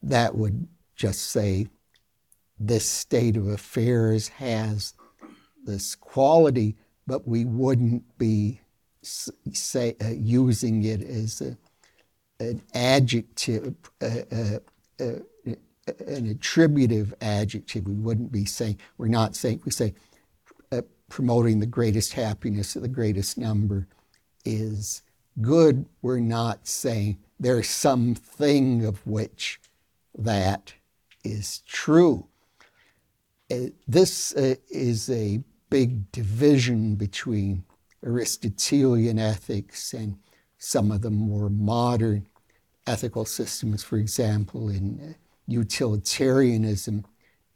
that 0.01 0.35
would 0.35 0.67
just 0.95 1.29
say 1.29 1.67
this 2.59 2.85
state 2.85 3.37
of 3.37 3.47
affairs 3.47 4.27
has 4.29 4.93
this 5.63 5.95
quality, 5.95 6.75
but 7.11 7.27
we 7.27 7.43
wouldn't 7.43 8.17
be 8.17 8.61
say 9.03 9.97
uh, 10.01 10.07
using 10.07 10.85
it 10.85 11.01
as 11.01 11.41
a, 11.41 11.57
an 12.41 12.61
adjective, 12.73 13.75
uh, 14.01 14.05
uh, 14.31 14.59
uh, 14.97 15.19
an 16.07 16.29
attributive 16.29 17.13
adjective. 17.19 17.85
We 17.85 17.95
wouldn't 17.95 18.31
be 18.31 18.45
saying 18.45 18.77
we're 18.97 19.09
not 19.09 19.35
saying 19.35 19.59
we 19.65 19.71
say 19.71 19.93
uh, 20.71 20.83
promoting 21.09 21.59
the 21.59 21.65
greatest 21.65 22.13
happiness 22.13 22.77
of 22.77 22.81
the 22.81 22.87
greatest 22.87 23.37
number 23.37 23.89
is 24.45 25.01
good. 25.41 25.85
We're 26.01 26.21
not 26.21 26.65
saying 26.65 27.17
there's 27.41 27.69
something 27.69 28.85
of 28.85 29.05
which 29.05 29.59
that 30.17 30.75
is 31.25 31.59
true. 31.67 32.27
Uh, 33.51 33.65
this 33.85 34.31
is 34.31 35.09
a 35.09 35.43
big 35.71 36.11
division 36.11 36.95
between 36.95 37.63
Aristotelian 38.05 39.17
ethics 39.17 39.93
and 39.93 40.17
some 40.59 40.91
of 40.91 41.01
the 41.01 41.09
more 41.09 41.49
modern 41.49 42.27
ethical 42.85 43.25
systems. 43.25 43.83
For 43.83 43.97
example, 43.97 44.69
in 44.69 44.99
uh, 45.01 45.13
utilitarianism 45.47 47.05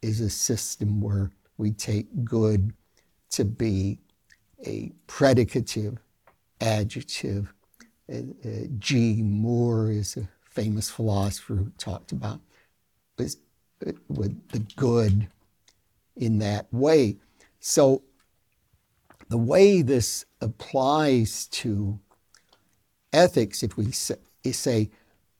is 0.02 0.22
a 0.22 0.30
system 0.30 1.02
where 1.02 1.32
we 1.58 1.72
take 1.72 2.24
good 2.24 2.74
to 3.32 3.46
be 3.46 4.00
a 4.66 4.92
predicative 5.08 5.98
adjective. 6.62 7.54
Uh, 8.12 8.18
uh, 8.46 8.50
G. 8.80 9.22
Moore 9.22 9.92
is 9.92 10.16
a 10.16 10.28
famous 10.50 10.90
philosopher 10.90 11.56
who 11.56 11.72
talked 11.78 12.12
about 12.12 12.40
with 13.18 13.38
the 14.52 14.60
good 14.78 15.28
in 16.16 16.40
that 16.40 16.68
way. 16.72 17.18
So 17.68 18.04
the 19.28 19.40
way 19.40 19.82
this 19.82 20.24
applies 20.40 21.48
to 21.48 22.00
ethics, 23.12 23.64
if 23.64 23.76
we 23.76 23.92
say, 23.92 24.92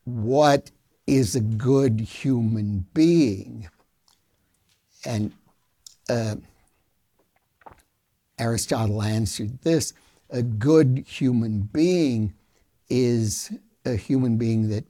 what 0.06 0.72
is 1.06 1.36
a 1.36 1.40
good 1.40 2.00
human 2.00 2.88
being, 2.96 3.70
and 5.06 5.34
uh, 6.10 6.38
Aristotle 8.40 9.04
answered 9.04 9.62
this 9.62 9.94
a 10.32 10.42
good 10.42 11.06
human 11.08 11.62
being 11.62 12.34
is 12.90 13.52
a 13.86 13.98
human 13.98 14.38
being 14.38 14.70
that 14.70 14.86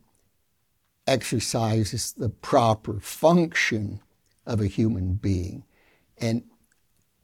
exercises 1.05 2.13
the 2.13 2.29
proper 2.29 3.01
function 3.01 3.99
of 4.45 4.61
a 4.61 4.67
human 4.67 5.15
being. 5.15 5.65
And 6.17 6.45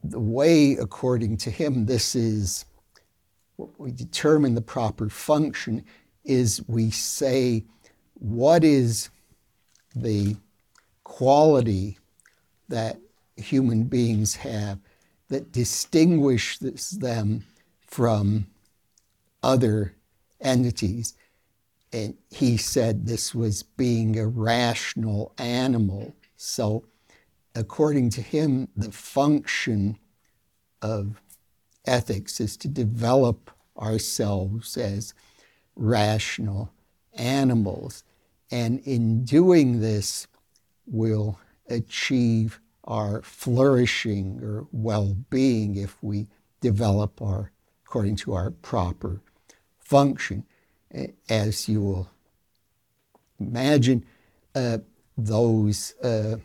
the 0.02 0.20
way, 0.20 0.72
according 0.72 1.36
to 1.38 1.50
him, 1.50 1.86
this 1.86 2.14
is 2.14 2.64
what 3.56 3.78
we 3.78 3.92
determine 3.92 4.54
the 4.54 4.60
proper 4.60 5.08
function 5.08 5.84
is 6.24 6.62
we 6.66 6.90
say, 6.90 7.64
what 8.14 8.64
is 8.64 9.10
the 9.94 10.36
quality 11.04 11.98
that 12.68 12.98
human 13.36 13.84
beings 13.84 14.36
have 14.36 14.78
that 15.28 15.52
distinguishes 15.52 16.90
them 16.90 17.44
from 17.86 18.46
other 19.42 19.94
entities? 20.40 21.14
And 21.92 22.16
he 22.30 22.56
said 22.56 23.06
this 23.06 23.34
was 23.34 23.62
being 23.62 24.18
a 24.18 24.26
rational 24.26 25.34
animal. 25.38 26.14
So, 26.36 26.84
according 27.54 28.10
to 28.10 28.22
him, 28.22 28.68
the 28.76 28.92
function 28.92 29.98
of 30.80 31.20
ethics 31.86 32.40
is 32.40 32.56
to 32.58 32.68
develop 32.68 33.50
ourselves 33.78 34.76
as 34.76 35.14
rational 35.76 36.72
animals. 37.14 38.04
And 38.50 38.80
in 38.80 39.24
doing 39.24 39.80
this, 39.80 40.26
we'll 40.86 41.38
achieve 41.68 42.60
our 42.84 43.22
flourishing 43.22 44.40
or 44.42 44.66
well 44.72 45.16
being 45.30 45.76
if 45.76 46.02
we 46.02 46.26
develop 46.60 47.22
our, 47.22 47.52
according 47.86 48.16
to 48.16 48.34
our 48.34 48.50
proper 48.50 49.20
function 49.78 50.44
as 51.28 51.68
you 51.68 51.80
will 51.80 52.10
imagine, 53.40 54.04
uh, 54.54 54.78
those 55.16 55.94
uh, 56.02 56.36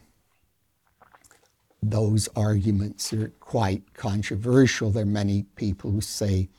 those 1.82 2.28
arguments 2.36 3.13
are 3.13 3.30
quite 3.40 3.94
controversial. 3.94 4.90
There 4.90 5.04
are 5.04 5.06
many 5.06 5.44
people 5.56 5.92
who 5.92 6.02
say 6.02 6.50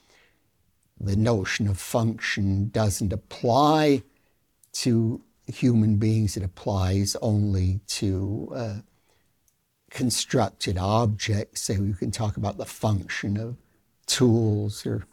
the 1.00 1.16
notion 1.16 1.68
of 1.68 1.78
function 1.78 2.70
doesn't 2.70 3.12
apply 3.12 4.02
to 4.72 5.20
human 5.46 5.96
beings; 5.96 6.36
it 6.36 6.42
applies 6.42 7.16
only 7.20 7.80
to 7.88 8.52
uh, 8.54 8.74
constructed 9.90 10.78
objects. 10.78 11.62
So 11.62 11.74
you 11.74 11.94
can 11.94 12.10
talk 12.10 12.36
about 12.36 12.58
the 12.58 12.66
function 12.66 13.36
of 13.36 13.56
tools 14.06 14.86
or 14.86 15.06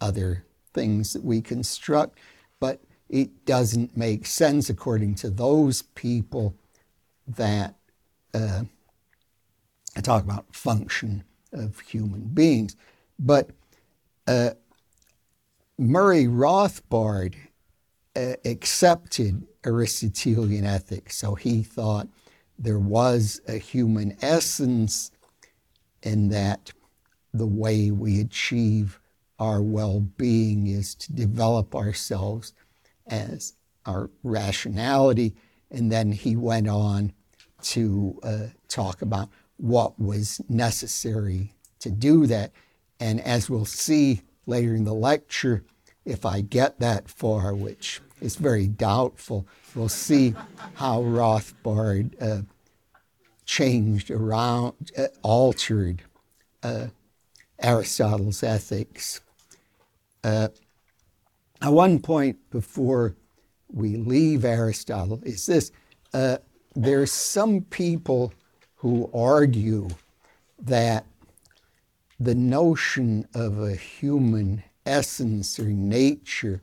other 0.00 0.44
things 0.72 1.12
that 1.12 1.24
we 1.24 1.40
construct, 1.40 2.18
but 2.58 2.80
it 3.08 3.44
doesn't 3.44 3.96
make 3.96 4.24
sense 4.26 4.70
according 4.70 5.16
to 5.16 5.30
those 5.30 5.82
people 5.82 6.54
that 7.26 7.74
uh, 8.32 8.62
I 9.96 10.00
talk 10.00 10.22
about 10.22 10.54
function 10.54 11.24
of 11.52 11.80
human 11.80 12.22
beings. 12.22 12.76
But 13.18 13.50
uh, 14.26 14.50
Murray 15.78 16.26
Rothbard 16.26 17.34
uh, 18.16 18.34
accepted 18.44 19.46
Aristotelian 19.64 20.64
ethics, 20.64 21.16
so 21.16 21.34
he 21.34 21.62
thought 21.62 22.08
there 22.58 22.78
was 22.78 23.40
a 23.48 23.56
human 23.56 24.16
essence 24.22 25.10
and 26.02 26.30
that 26.32 26.72
the 27.32 27.46
way 27.46 27.90
we 27.90 28.20
achieve 28.20 29.00
our 29.38 29.62
well 29.62 30.00
being 30.00 30.66
is 30.66 30.94
to 30.94 31.12
develop 31.12 31.74
ourselves 31.74 32.52
as 33.06 33.54
our 33.86 34.10
rationality, 34.22 35.34
and 35.70 35.90
then 35.90 36.12
he 36.12 36.36
went 36.36 36.68
on 36.68 37.12
to 37.62 38.18
uh, 38.22 38.46
talk 38.68 39.02
about 39.02 39.28
what 39.60 40.00
was 40.00 40.40
necessary 40.48 41.52
to 41.80 41.90
do 41.90 42.26
that. 42.26 42.52
And 42.98 43.20
as 43.20 43.50
we'll 43.50 43.64
see 43.64 44.22
later 44.46 44.74
in 44.74 44.84
the 44.84 44.94
lecture, 44.94 45.64
if 46.04 46.24
I 46.24 46.40
get 46.40 46.80
that 46.80 47.08
far, 47.08 47.54
which 47.54 48.00
is 48.20 48.36
very 48.36 48.66
doubtful, 48.66 49.46
we'll 49.74 49.88
see 49.88 50.34
how 50.74 51.02
Rothbard 51.02 52.20
uh, 52.20 52.42
changed 53.44 54.10
around, 54.10 54.92
uh, 54.96 55.08
altered 55.22 56.02
uh, 56.62 56.86
Aristotle's 57.62 58.42
ethics. 58.42 59.20
Uh, 60.24 60.48
at 61.62 61.72
one 61.72 61.98
point 61.98 62.38
before 62.50 63.14
we 63.72 63.96
leave 63.96 64.44
Aristotle 64.44 65.20
is 65.22 65.46
this 65.46 65.70
uh, 66.12 66.38
there's 66.74 67.12
some 67.12 67.62
people 67.62 68.32
who 68.80 69.10
argue 69.12 69.88
that 70.58 71.04
the 72.18 72.34
notion 72.34 73.28
of 73.34 73.60
a 73.62 73.76
human 73.76 74.62
essence 74.86 75.58
or 75.58 75.66
nature 75.66 76.62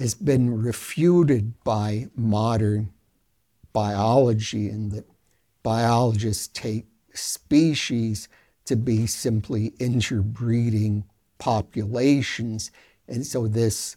has 0.00 0.14
been 0.14 0.60
refuted 0.60 1.52
by 1.62 2.08
modern 2.16 2.92
biology, 3.72 4.68
and 4.68 4.90
that 4.90 5.04
biologists 5.62 6.48
take 6.48 6.86
species 7.14 8.28
to 8.64 8.74
be 8.74 9.06
simply 9.06 9.72
interbreeding 9.78 11.04
populations. 11.38 12.72
And 13.06 13.24
so 13.24 13.46
this 13.46 13.96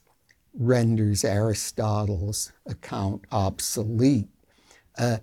renders 0.53 1.23
Aristotle's 1.25 2.51
account 2.67 3.23
obsolete. 3.31 4.29
Uh, 4.95 5.17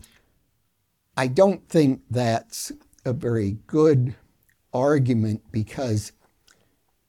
I 1.18 1.26
don't 1.26 1.68
think 1.68 2.02
that's 2.08 2.70
a 3.04 3.12
very 3.12 3.56
good 3.66 4.14
argument 4.72 5.42
because 5.50 6.12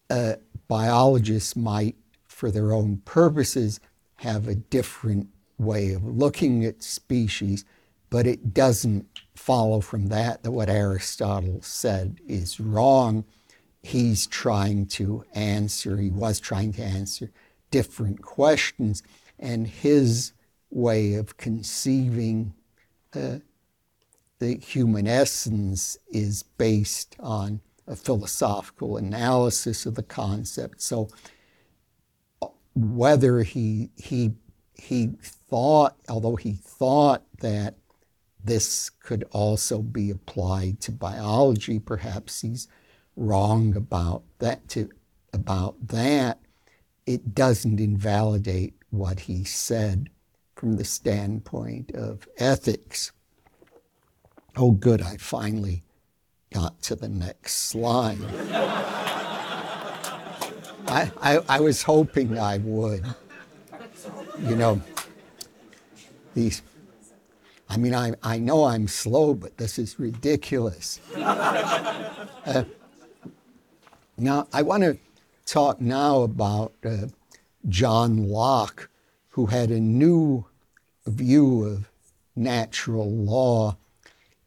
uh, 0.10 0.38
biologists 0.67 1.56
might, 1.56 1.95
for 2.28 2.50
their 2.50 2.74
own 2.74 3.04
purposes, 3.06 3.80
have 4.15 4.48
a 4.48 4.56
different 4.56 5.28
way 5.60 5.93
of 5.93 6.04
looking 6.04 6.65
at 6.65 6.82
species, 6.82 7.65
but 8.10 8.26
it 8.26 8.52
doesn't 8.52 9.06
follow 9.36 9.80
from 9.80 10.08
that 10.08 10.41
that 10.41 10.54
what 10.54 10.72
Aristotle 10.72 11.62
said 11.62 12.19
is 12.28 12.60
wrong. 12.60 13.26
He's 13.84 14.26
trying 14.26 14.88
to 14.88 15.24
answer, 15.36 15.98
he 15.98 16.10
was 16.10 16.39
trying 16.39 16.74
to 16.74 16.84
answer 16.84 17.30
different 17.69 18.24
questions, 18.24 19.04
and 19.38 19.67
his 19.67 20.34
way 20.72 21.13
of 21.13 21.38
conceiving 21.38 22.56
uh, 23.13 23.38
the 24.39 24.58
human 24.58 25.08
essence 25.08 25.97
is 26.10 26.43
based 26.43 27.15
on 27.19 27.62
a 27.88 27.95
philosophical 27.95 28.97
analysis 28.97 29.86
of 29.86 29.95
the 29.95 30.04
concept. 30.04 30.82
So 30.82 31.10
whether 32.75 33.43
he 33.43 33.89
he 33.95 34.32
he 34.73 35.12
thought, 35.21 35.95
although 36.08 36.38
he 36.38 36.54
thought 36.54 37.23
that 37.41 37.75
this 38.43 38.89
could 38.89 39.25
also 39.32 39.82
be 39.82 40.10
applied 40.10 40.80
to 40.82 40.91
biology, 40.91 41.80
perhaps 41.80 42.41
he's 42.41 42.67
wrong 43.15 43.75
about 43.75 44.23
that 44.39 44.67
to 44.69 44.89
about 45.34 45.75
that 45.88 46.39
it 47.10 47.34
doesn't 47.34 47.80
invalidate 47.80 48.75
what 48.91 49.21
he 49.21 49.43
said 49.43 50.12
from 50.56 50.75
the 50.75 50.84
standpoint 50.84 51.89
of 51.95 52.28
ethics. 52.38 53.12
Oh, 54.62 54.72
good, 54.72 55.02
I 55.02 55.15
finally 55.15 55.84
got 56.54 56.82
to 56.82 56.93
the 56.93 57.08
next 57.08 57.69
slide. 57.69 58.17
I, 60.86 61.10
I, 61.22 61.39
I, 61.48 61.62
was 61.62 61.82
hoping 61.84 62.38
I 62.38 62.58
would. 62.58 63.06
You 64.38 64.58
know, 64.58 64.82
these, 66.34 66.62
I 67.69 67.78
mean, 67.78 67.95
I, 67.95 68.15
I 68.22 68.38
know 68.38 68.65
I'm 68.65 68.89
slow, 68.89 69.34
but 69.34 69.56
this 69.56 69.80
is 69.80 69.98
ridiculous. 69.98 71.00
Uh, 71.15 72.65
now, 74.17 74.45
I 74.52 74.62
want 74.63 74.84
to 74.84 74.98
talk 75.45 75.80
now 75.80 76.24
about 76.24 76.74
uh, 76.84 77.08
John 77.69 78.28
Locke, 78.28 78.89
who 79.30 79.45
had 79.45 79.72
a 79.72 79.80
new 79.80 80.45
view 81.06 81.63
of 81.63 81.89
natural 82.36 83.10
law. 83.10 83.78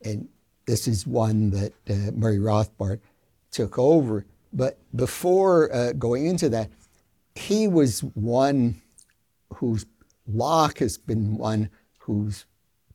And 0.05 0.29
this 0.67 0.87
is 0.87 1.07
one 1.07 1.51
that 1.51 1.73
uh, 1.89 2.13
Murray 2.13 2.39
Rothbard 2.39 3.01
took 3.51 3.79
over. 3.79 4.25
But 4.53 4.79
before 4.95 5.73
uh, 5.75 5.93
going 5.93 6.27
into 6.27 6.49
that, 6.51 6.71
he 7.35 7.69
was 7.69 8.01
one 8.15 8.81
whose 9.55 9.87
Locke 10.27 10.79
has 10.79 10.99
been 10.99 11.37
one 11.37 11.71
who's 11.99 12.45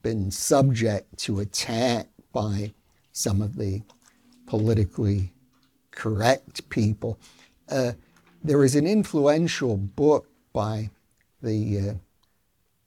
been 0.01 0.31
subject 0.31 1.17
to 1.17 1.39
attack 1.39 2.07
by 2.31 2.73
some 3.11 3.41
of 3.41 3.55
the 3.57 3.81
politically 4.45 5.33
correct 5.91 6.69
people. 6.69 7.19
Uh, 7.69 7.93
there 8.43 8.59
was 8.59 8.75
an 8.75 8.85
influential 8.85 9.75
book 9.77 10.29
by 10.53 10.89
the 11.41 11.79
uh, 11.79 11.93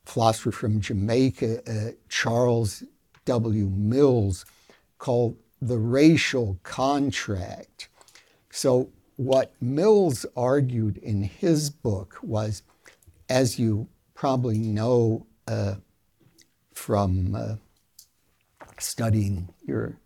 philosopher 0.05 0.53
from 0.53 0.81
Jamaica, 0.81 1.61
uh, 1.69 1.93
Charles 2.09 2.85
W. 3.25 3.67
Mills, 3.67 4.45
called 4.99 5.37
The 5.61 5.79
Racial 5.79 6.59
Contract. 6.63 7.89
So, 8.51 8.91
what 9.17 9.53
Mills 9.61 10.25
argued 10.37 10.97
in 10.99 11.23
his 11.25 11.71
book 11.71 12.19
was, 12.23 12.63
as 13.29 13.59
you 13.59 13.89
probably 14.15 14.59
know 14.59 15.27
uh, 15.47 15.77
from 16.73 17.35
uh, 17.35 17.57
studying 18.79 19.49
your 19.67 19.99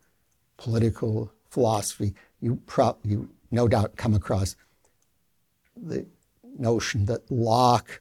political 0.56 1.32
philosophy, 1.48 2.14
you, 2.40 2.56
pro- 2.66 2.96
you 3.04 3.30
no 3.50 3.68
doubt 3.68 3.96
come 3.96 4.14
across 4.14 4.56
the 5.76 6.06
notion 6.58 7.06
that 7.06 7.30
Locke 7.30 8.00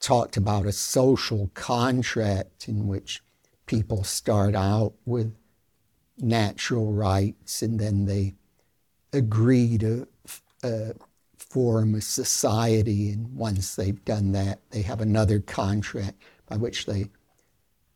talked 0.00 0.36
about 0.36 0.66
a 0.66 0.72
social 0.72 1.50
contract 1.54 2.68
in 2.68 2.86
which 2.86 3.20
people 3.68 4.02
start 4.02 4.56
out 4.56 4.94
with 5.04 5.32
natural 6.18 6.92
rights 6.92 7.62
and 7.62 7.78
then 7.78 8.06
they 8.06 8.34
agree 9.12 9.78
to 9.78 10.08
uh, 10.64 10.92
form 11.36 11.94
a 11.94 12.00
society. 12.00 13.10
And 13.10 13.36
once 13.36 13.76
they've 13.76 14.04
done 14.04 14.32
that, 14.32 14.58
they 14.70 14.82
have 14.82 15.00
another 15.00 15.38
contract 15.38 16.20
by 16.48 16.56
which 16.56 16.86
they 16.86 17.06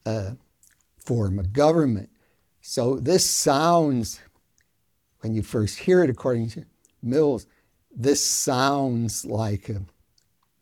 uh, 0.07 0.33
form 0.99 1.39
a 1.39 1.43
government. 1.43 2.11
So 2.61 2.97
this 2.97 3.29
sounds, 3.29 4.21
when 5.21 5.35
you 5.35 5.43
first 5.43 5.81
hear 5.81 6.05
it, 6.05 6.11
according 6.11 6.51
to 6.51 6.65
Mills, 7.03 7.47
this 7.91 8.25
sounds 8.25 9.25
like 9.25 9.69
a 9.69 9.83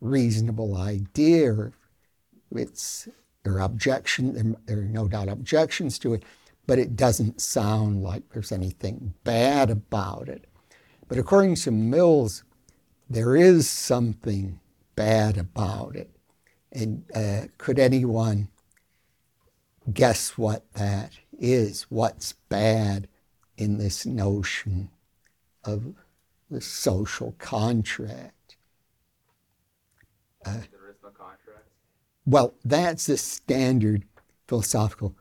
reasonable 0.01 0.77
idea. 0.77 1.73
It's 2.53 3.09
there 3.43 3.55
are 3.55 3.61
objection, 3.61 4.35
there, 4.35 4.57
there 4.67 4.85
are 4.85 4.89
no 4.89 5.09
doubt 5.09 5.29
objections 5.29 5.99
to 6.01 6.15
it, 6.15 6.23
but 6.67 6.79
it 6.79 6.97
doesn't 6.97 7.41
sound 7.41 8.03
like 8.03 8.29
there's 8.31 8.53
anything 8.53 9.15
bad 9.25 9.71
about 9.71 10.29
it. 10.29 10.47
But 11.09 11.19
according 11.19 11.57
to 11.57 11.71
Mills, 11.71 12.45
there 13.09 13.35
is 13.35 13.69
something 13.69 14.61
bad 14.95 15.37
about 15.37 15.97
it. 15.97 16.11
And 16.73 17.05
uh, 17.15 17.47
could 17.59 17.79
anyone 17.79 18.49
guess 19.93 20.39
what 20.39 20.73
that 20.75 21.13
is? 21.37 21.83
What's 21.89 22.33
bad 22.33 23.09
in 23.57 23.79
this 23.79 24.07
notion 24.07 24.91
of 25.65 25.95
the 26.51 26.61
social 26.61 27.35
contract. 27.39 28.57
Uh, 30.45 30.55
there 30.71 30.91
is 30.91 30.97
no 31.03 31.11
contract? 31.11 31.69
Well, 32.31 32.55
that's 32.65 33.07
the 33.07 33.17
standard 33.17 34.05
philosophical 34.47 35.17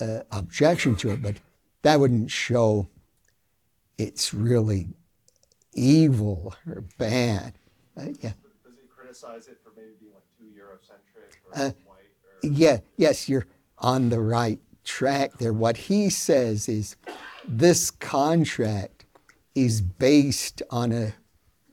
uh, 0.00 0.20
objection 0.32 0.96
to 0.96 1.10
it, 1.10 1.20
but 1.20 1.36
that 1.82 2.00
wouldn't 2.00 2.30
show 2.30 2.88
it's 3.98 4.32
really 4.32 4.88
evil 5.74 6.54
or 6.66 6.84
bad. 6.96 7.52
Uh, 7.98 8.04
yeah. 8.22 8.32
Does 8.64 8.78
he 8.80 8.88
criticize 8.88 9.46
it 9.48 9.58
for 9.62 9.72
maybe 9.76 9.90
being 10.00 10.12
like 10.14 10.22
too 10.38 10.46
Eurocentric 10.58 11.36
or 11.44 11.66
uh, 11.66 11.72
white? 11.84 11.98
Or... 12.44 12.48
Yeah, 12.48 12.78
yes, 12.96 13.28
you're 13.28 13.46
on 13.76 14.08
the 14.08 14.20
right 14.20 14.58
track 14.84 15.36
there. 15.36 15.52
What 15.52 15.76
he 15.76 16.08
says 16.08 16.66
is 16.66 16.96
this 17.46 17.90
contract 17.90 19.04
is 19.54 19.82
based 19.82 20.62
on 20.70 20.92
a 20.92 21.12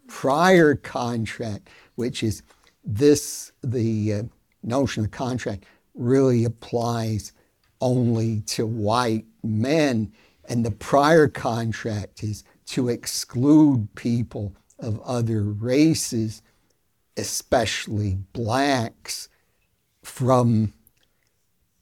prior 0.09 0.75
contract, 0.75 1.69
which 1.95 2.21
is 2.23 2.43
this, 2.87 3.51
the 3.61 4.13
uh, 4.13 4.23
notion 4.63 5.03
of 5.03 5.11
contract, 5.11 5.65
really 5.93 6.45
applies 6.45 7.33
only 7.81 8.41
to 8.41 8.65
white 8.65 9.25
men, 9.43 10.11
and 10.49 10.65
the 10.65 10.71
prior 10.71 11.27
contract 11.27 12.23
is 12.23 12.43
to 12.65 12.87
exclude 12.89 13.87
people 13.95 14.55
of 14.79 14.99
other 15.01 15.43
races, 15.43 16.41
especially 17.17 18.17
blacks, 18.33 19.29
from, 20.03 20.73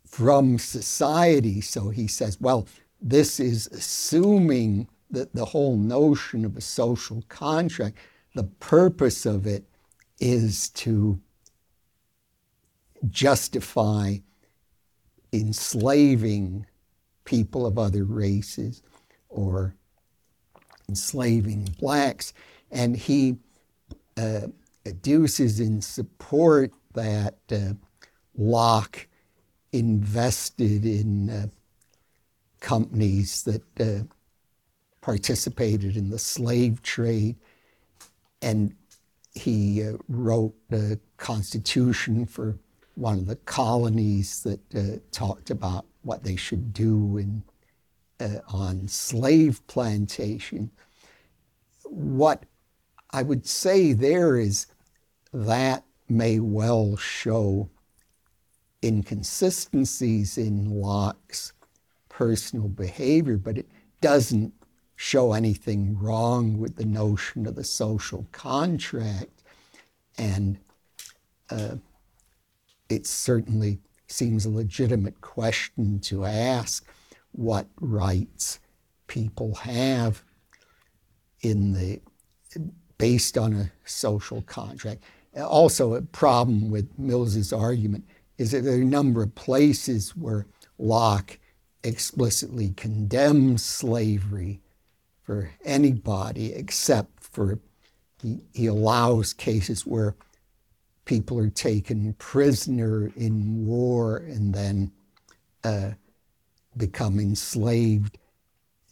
from 0.08 0.58
society. 0.58 1.62
So 1.62 1.89
he 1.89 2.08
says, 2.08 2.41
well, 2.41 2.68
this 3.00 3.39
is 3.39 3.68
assuming 3.68 4.88
that 5.12 5.34
the 5.34 5.46
whole 5.46 5.78
notion 5.78 6.44
of 6.44 6.58
a 6.58 6.62
social 6.62 7.24
contract, 7.30 7.98
the 8.34 8.44
purpose 8.44 9.26
of 9.26 9.46
it 9.46 9.65
is 10.19 10.69
to 10.69 11.19
justify 13.10 14.17
enslaving 15.34 16.65
people 17.25 17.65
of 17.65 17.78
other 17.78 18.04
races 18.06 18.82
or 19.30 19.75
enslaving 20.88 21.63
blacks. 21.80 22.34
And 22.71 22.95
he 22.95 23.38
uh, 24.17 24.47
adduces 24.86 25.60
in 25.60 25.82
support 25.82 26.71
that 26.93 27.36
uh, 27.51 27.73
Locke 28.38 29.08
invested 29.71 30.86
in 30.86 31.30
uh, 31.30 31.47
companies 32.62 33.43
that 33.43 33.80
uh, 33.80 34.04
participated 35.01 35.97
in 35.97 36.10
the 36.10 36.19
slave 36.19 36.82
trade. 36.82 37.36
And 38.41 38.75
he 39.36 39.84
uh, 39.84 39.93
wrote 40.08 40.56
the 40.69 41.00
Constitution 41.17 42.26
for 42.26 42.58
one 42.95 43.19
of 43.19 43.28
the 43.28 43.36
colonies 43.36 44.41
that 44.43 44.76
uh, 44.76 45.00
talked 45.12 45.50
about 45.50 45.86
what 46.04 46.24
they 46.24 46.38
should 46.38 46.74
do 46.74 47.17
in, 47.17 47.43
uh, 48.19 48.39
on 48.48 48.88
slave 48.88 49.65
plantation. 49.67 50.71
What 51.84 52.45
I 53.12 53.24
would 53.24 53.45
say 53.45 53.93
there 53.93 54.38
is 54.38 54.67
that 55.34 55.84
may 56.08 56.39
well 56.39 56.95
show 56.95 57.69
inconsistencies 58.84 60.38
in 60.38 60.82
Locke's 60.82 61.52
personal 62.08 62.69
behavior, 62.69 63.38
but 63.38 63.58
it 63.58 63.67
doesn't 64.00 64.54
show 64.95 65.34
anything 65.34 65.97
wrong 65.99 66.58
with 66.58 66.75
the 66.75 66.86
notion 66.86 67.45
of 67.45 67.55
the 67.55 67.63
social 67.63 68.27
contract. 68.31 69.43
And 70.17 70.58
uh, 71.49 71.75
it 72.89 73.05
certainly 73.05 73.79
seems 74.08 74.45
a 74.45 74.49
legitimate 74.49 75.21
question 75.21 75.99
to 75.99 76.25
ask 76.25 76.86
what 77.31 77.67
rights 77.79 78.60
people 79.08 79.55
have 79.55 80.23
in 81.41 81.73
the 81.73 81.99
based 82.97 83.38
on 83.38 83.53
a 83.53 83.71
social 83.84 84.41
contract. 84.43 85.03
Also, 85.38 85.95
a 85.95 86.01
problem 86.01 86.71
with 86.71 86.97
Mills's 86.97 87.51
argument 87.51 88.05
is 88.38 88.51
that 88.51 88.62
there 88.62 88.77
are 88.77 88.81
a 88.81 88.86
number 88.86 89.21
of 89.21 89.36
places 89.36 90.15
where 90.15 90.45
Locke 90.77 91.38
explicitly 91.84 92.69
condemns 92.71 93.63
slavery 93.63 94.62
for 95.26 95.52
anybody 95.64 96.54
except 96.54 97.24
for 97.24 97.60
he, 98.22 98.40
he 98.54 98.68
allows 98.68 99.34
cases 99.34 99.86
where 99.86 100.16
people 101.06 101.38
are 101.40 101.50
taken 101.50 102.14
prisoner 102.14 103.12
in 103.16 103.66
war 103.66 104.18
and 104.18 104.54
then 104.54 104.92
uh, 105.64 105.92
become 106.78 107.20
enslaved 107.20 108.18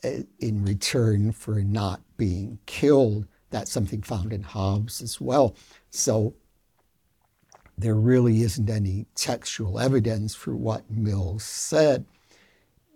uh, 0.03 0.09
in 0.39 0.63
return 0.63 1.31
for 1.31 1.61
not 1.61 2.01
being 2.17 2.59
killed. 2.65 3.25
That's 3.49 3.71
something 3.71 4.01
found 4.01 4.33
in 4.33 4.43
Hobbes 4.43 5.01
as 5.01 5.21
well. 5.21 5.55
So 5.89 6.33
there 7.77 7.95
really 7.95 8.41
isn't 8.43 8.69
any 8.69 9.05
textual 9.15 9.79
evidence 9.79 10.35
for 10.35 10.55
what 10.55 10.89
Mills 10.89 11.43
said. 11.43 12.05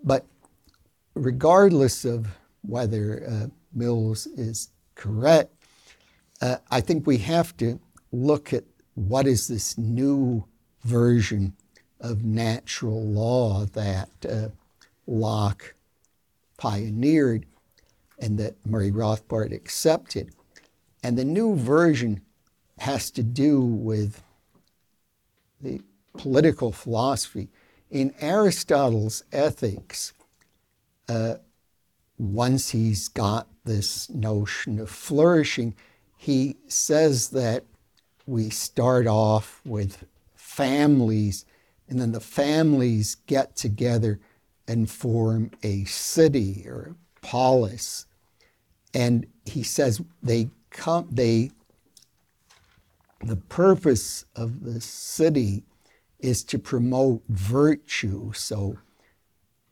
But 0.03 0.25
regardless 1.15 2.05
of 2.05 2.27
whether 2.67 3.25
uh, 3.27 3.47
Mills 3.73 4.27
is 4.27 4.69
correct, 4.95 5.53
uh, 6.41 6.57
I 6.69 6.81
think 6.81 7.07
we 7.07 7.17
have 7.19 7.55
to 7.57 7.79
look 8.11 8.53
at 8.53 8.63
what 8.95 9.27
is 9.27 9.47
this 9.47 9.77
new 9.77 10.45
version 10.83 11.53
of 11.99 12.23
natural 12.23 13.03
law 13.03 13.65
that 13.65 14.09
uh, 14.29 14.49
Locke 15.07 15.75
pioneered 16.57 17.45
and 18.19 18.37
that 18.39 18.55
Murray 18.65 18.91
Rothbard 18.91 19.53
accepted. 19.53 20.33
And 21.03 21.17
the 21.17 21.25
new 21.25 21.55
version 21.55 22.21
has 22.79 23.11
to 23.11 23.23
do 23.23 23.61
with 23.61 24.21
the 25.61 25.81
political 26.13 26.71
philosophy. 26.71 27.49
In 27.89 28.13
Aristotle's 28.19 29.23
Ethics, 29.31 30.13
uh, 31.07 31.35
once 32.17 32.69
he's 32.69 33.07
got 33.07 33.47
this 33.65 34.09
notion 34.09 34.79
of 34.79 34.89
flourishing, 34.89 35.75
he 36.17 36.57
says 36.67 37.29
that 37.29 37.63
we 38.25 38.49
start 38.49 39.07
off 39.07 39.61
with 39.65 40.05
families, 40.35 41.45
and 41.87 42.01
then 42.01 42.11
the 42.11 42.19
families 42.19 43.15
get 43.27 43.55
together 43.55 44.19
and 44.67 44.89
form 44.89 45.51
a 45.63 45.85
city 45.85 46.65
or 46.67 46.95
a 46.95 47.25
polis. 47.25 48.05
And 48.93 49.27
he 49.45 49.63
says 49.63 50.01
they 50.21 50.49
come, 50.71 51.07
they, 51.11 51.51
the 53.23 53.35
purpose 53.35 54.25
of 54.35 54.63
the 54.63 54.81
city 54.81 55.63
is 56.19 56.43
to 56.45 56.59
promote 56.59 57.21
virtue. 57.29 58.33
So 58.33 58.77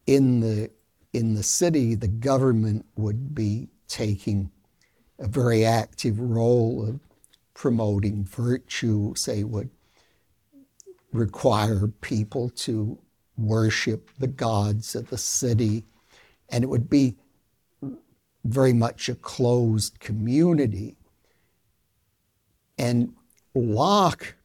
in 0.05 0.39
the, 0.39 0.69
in 1.15 1.33
the 1.33 1.43
city, 1.43 1.95
the 1.95 2.09
government 2.09 2.85
would 2.97 3.33
be 3.33 3.69
taking 3.87 4.51
a 5.17 5.27
very 5.27 5.63
active 5.63 6.19
role 6.19 6.85
of 6.85 6.99
promoting 7.53 8.25
virtue, 8.25 9.15
say, 9.15 9.45
would 9.45 9.69
require 11.13 11.87
people 12.01 12.49
to 12.49 12.97
worship 13.37 14.09
the 14.19 14.27
gods 14.27 14.93
of 14.93 15.09
the 15.09 15.17
city, 15.17 15.85
and 16.49 16.65
it 16.65 16.67
would 16.67 16.89
be 16.89 17.15
very 18.43 18.73
much 18.73 19.07
a 19.07 19.15
closed 19.15 19.97
community. 20.01 20.97
And 22.77 23.13
Locke 23.53 24.35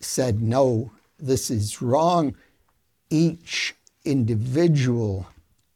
said, 0.00 0.42
no, 0.42 0.92
this 1.18 1.50
is 1.50 1.80
wrong. 1.80 2.36
Each 3.08 3.74
individual 4.08 5.28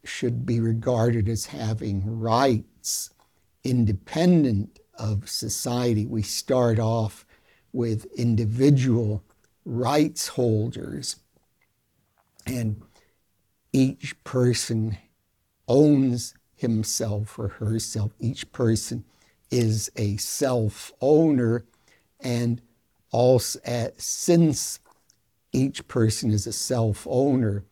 should 0.05 0.47
be 0.47 0.59
regarded 0.59 1.29
as 1.29 1.47
having 1.47 2.19
rights 2.19 3.11
independent 3.63 4.79
of 4.99 5.29
society. 5.29 6.07
We 6.07 6.23
start 6.23 6.79
off 6.79 7.27
with 7.75 8.07
individual 8.15 9.23
rights 9.67 10.29
holders, 10.29 11.17
and 12.47 12.83
each 13.71 14.17
person 14.25 14.97
owns 15.69 16.35
himself 16.57 17.39
or 17.39 17.49
herself. 17.49 18.13
Each 18.19 18.51
person 18.51 19.05
is 19.51 19.91
a 19.97 20.17
self 20.17 20.91
owner, 21.03 21.67
and 22.19 22.63
also 23.11 23.61
since 23.99 24.81
each 25.53 25.87
person 25.87 26.31
is 26.31 26.47
a 26.47 26.53
self 26.53 27.07
owner, 27.09 27.65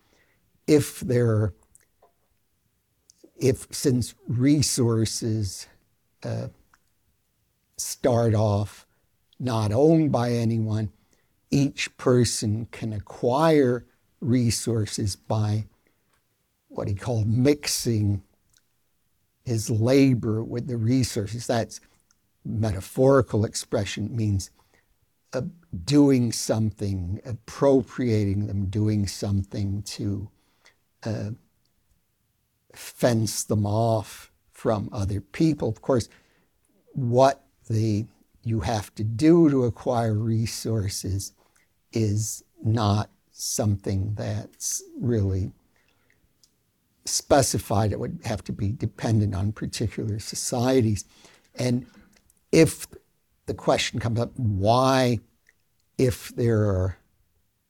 if 0.70 1.00
there 1.00 1.52
if 3.36 3.66
since 3.72 4.14
resources 4.28 5.66
uh, 6.22 6.46
start 7.76 8.34
off 8.34 8.86
not 9.40 9.72
owned 9.72 10.12
by 10.12 10.30
anyone. 10.30 10.92
Each 11.50 11.96
person 11.96 12.68
can 12.70 12.92
acquire 12.92 13.84
resources 14.20 15.16
by 15.16 15.64
what 16.68 16.86
he 16.86 16.94
called 16.94 17.26
mixing 17.26 18.22
his 19.44 19.70
labor 19.70 20.44
with 20.44 20.68
the 20.68 20.76
resources. 20.76 21.48
That's 21.48 21.80
metaphorical 22.44 23.44
expression 23.44 24.14
means 24.14 24.50
uh, 25.32 25.42
doing 25.84 26.30
something, 26.30 27.20
appropriating 27.24 28.46
them, 28.46 28.66
doing 28.66 29.08
something 29.08 29.82
to 29.82 30.28
uh, 31.04 31.30
fence 32.74 33.44
them 33.44 33.66
off 33.66 34.30
from 34.52 34.88
other 34.92 35.20
people. 35.20 35.68
Of 35.68 35.82
course, 35.82 36.08
what 36.92 37.44
the 37.68 38.06
you 38.42 38.60
have 38.60 38.94
to 38.94 39.04
do 39.04 39.50
to 39.50 39.64
acquire 39.64 40.14
resources 40.14 41.32
is 41.92 42.42
not 42.62 43.10
something 43.32 44.14
that's 44.14 44.82
really 44.98 45.52
specified. 47.04 47.92
It 47.92 48.00
would 48.00 48.20
have 48.24 48.42
to 48.44 48.52
be 48.52 48.72
dependent 48.72 49.34
on 49.34 49.52
particular 49.52 50.18
societies. 50.18 51.04
And 51.54 51.86
if 52.52 52.86
the 53.46 53.54
question 53.54 53.98
comes 53.98 54.20
up, 54.20 54.32
why, 54.36 55.20
if 55.98 56.28
there 56.28 56.62
are 56.62 56.98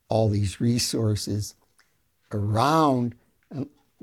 all 0.08 0.28
these 0.28 0.60
resources 0.60 1.54
around, 2.32 3.14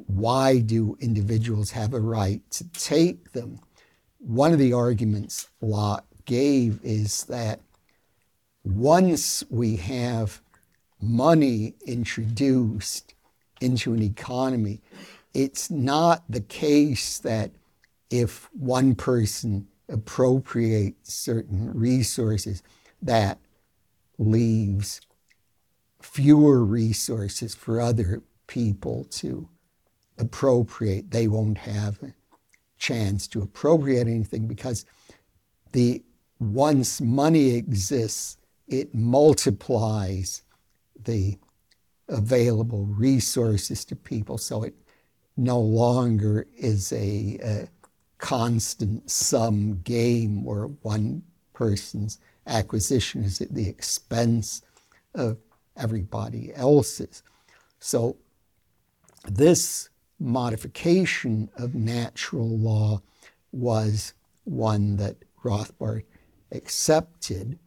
why 0.06 0.60
do 0.60 0.96
individuals 1.00 1.72
have 1.72 1.94
a 1.94 2.00
right 2.00 2.42
to 2.52 2.70
take 2.70 3.34
them? 3.34 3.60
One 4.20 4.54
of 4.54 4.60
the 4.60 4.74
arguments 4.74 5.50
Locke 5.60 6.06
gave 6.26 6.80
is 6.84 7.24
that 7.26 7.62
once 8.64 9.44
we 9.50 9.78
have 9.78 10.42
money 11.02 11.74
introduced 11.86 13.16
into 13.60 13.94
an 13.94 14.04
economy, 14.04 14.82
it's 15.34 15.72
not 15.72 16.24
the 16.30 16.42
case 16.42 17.20
that 17.20 17.52
if 18.10 18.50
one 18.54 18.96
person 18.96 19.68
appropriates 19.90 21.14
certain 21.14 21.74
resources, 21.74 22.62
that 23.02 23.40
leaves 24.18 25.02
fewer 26.02 26.64
resources 26.64 27.56
for 27.56 27.80
other 27.80 28.22
people 28.48 29.06
to 29.06 29.50
appropriate. 30.18 31.12
They 31.12 31.28
won't 31.28 31.58
have 31.58 32.02
a 32.04 32.14
chance 32.78 33.28
to 33.30 33.42
appropriate 33.42 34.08
anything 34.08 34.48
because 34.48 34.86
the 35.72 36.04
once 36.40 37.02
money 37.02 37.56
exists, 37.56 38.38
it 38.68 38.94
multiplies 38.94 40.44
the 41.04 41.38
available 42.10 42.86
resources 42.86 43.84
to 43.86 43.96
people. 43.96 44.38
So 44.38 44.64
it 44.64 44.76
no 45.36 45.60
longer 45.60 46.48
is 46.56 46.92
a, 46.94 47.38
a 47.44 47.68
constant 48.18 49.10
sum 49.10 49.82
game 49.84 50.44
where 50.44 50.66
one 50.66 51.24
person's 51.54 52.20
acquisition 52.46 53.24
is 53.24 53.42
at 53.42 53.54
the 53.54 53.68
expense 53.68 54.62
of 55.16 55.38
everybody 55.76 56.54
else's. 56.56 57.24
So 57.80 58.18
this 59.26 59.90
modification 60.20 61.50
of 61.58 61.76
natural 61.76 62.58
law 62.58 63.02
was 63.52 64.14
one 64.44 64.98
that 64.98 65.18
Rothbard 65.44 66.04
accepted. 66.52 67.60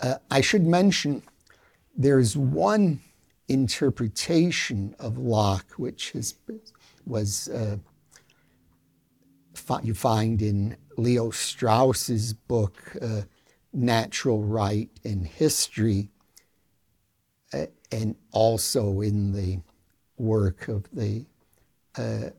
Uh, 0.00 0.16
I 0.30 0.40
should 0.40 0.64
mention 0.64 1.22
there's 1.96 2.36
one 2.36 3.00
interpretation 3.48 4.94
of 4.98 5.18
Locke 5.18 5.72
which 5.76 6.14
was 7.06 7.48
uh, 7.48 7.78
you 9.82 9.94
find 9.94 10.40
in 10.40 10.76
Leo 10.96 11.30
Strauss's 11.30 12.32
book 12.32 12.96
uh, 13.02 13.22
Natural 13.72 14.42
Right 14.42 14.90
and 15.04 15.26
History, 15.26 16.08
uh, 17.52 17.66
and 17.92 18.16
also 18.32 19.00
in 19.00 19.32
the 19.32 19.60
work 20.16 20.68
of 20.68 20.88
the 20.92 21.26
uh, 21.96 22.30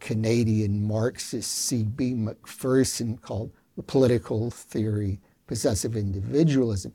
Canadian 0.00 0.86
Marxist 0.86 1.50
C.B. 1.50 2.14
Macpherson 2.14 3.16
called 3.18 3.52
The 3.76 3.82
Political 3.82 4.50
Theory 4.50 5.20
Possessive 5.46 5.96
Individualism, 5.96 6.92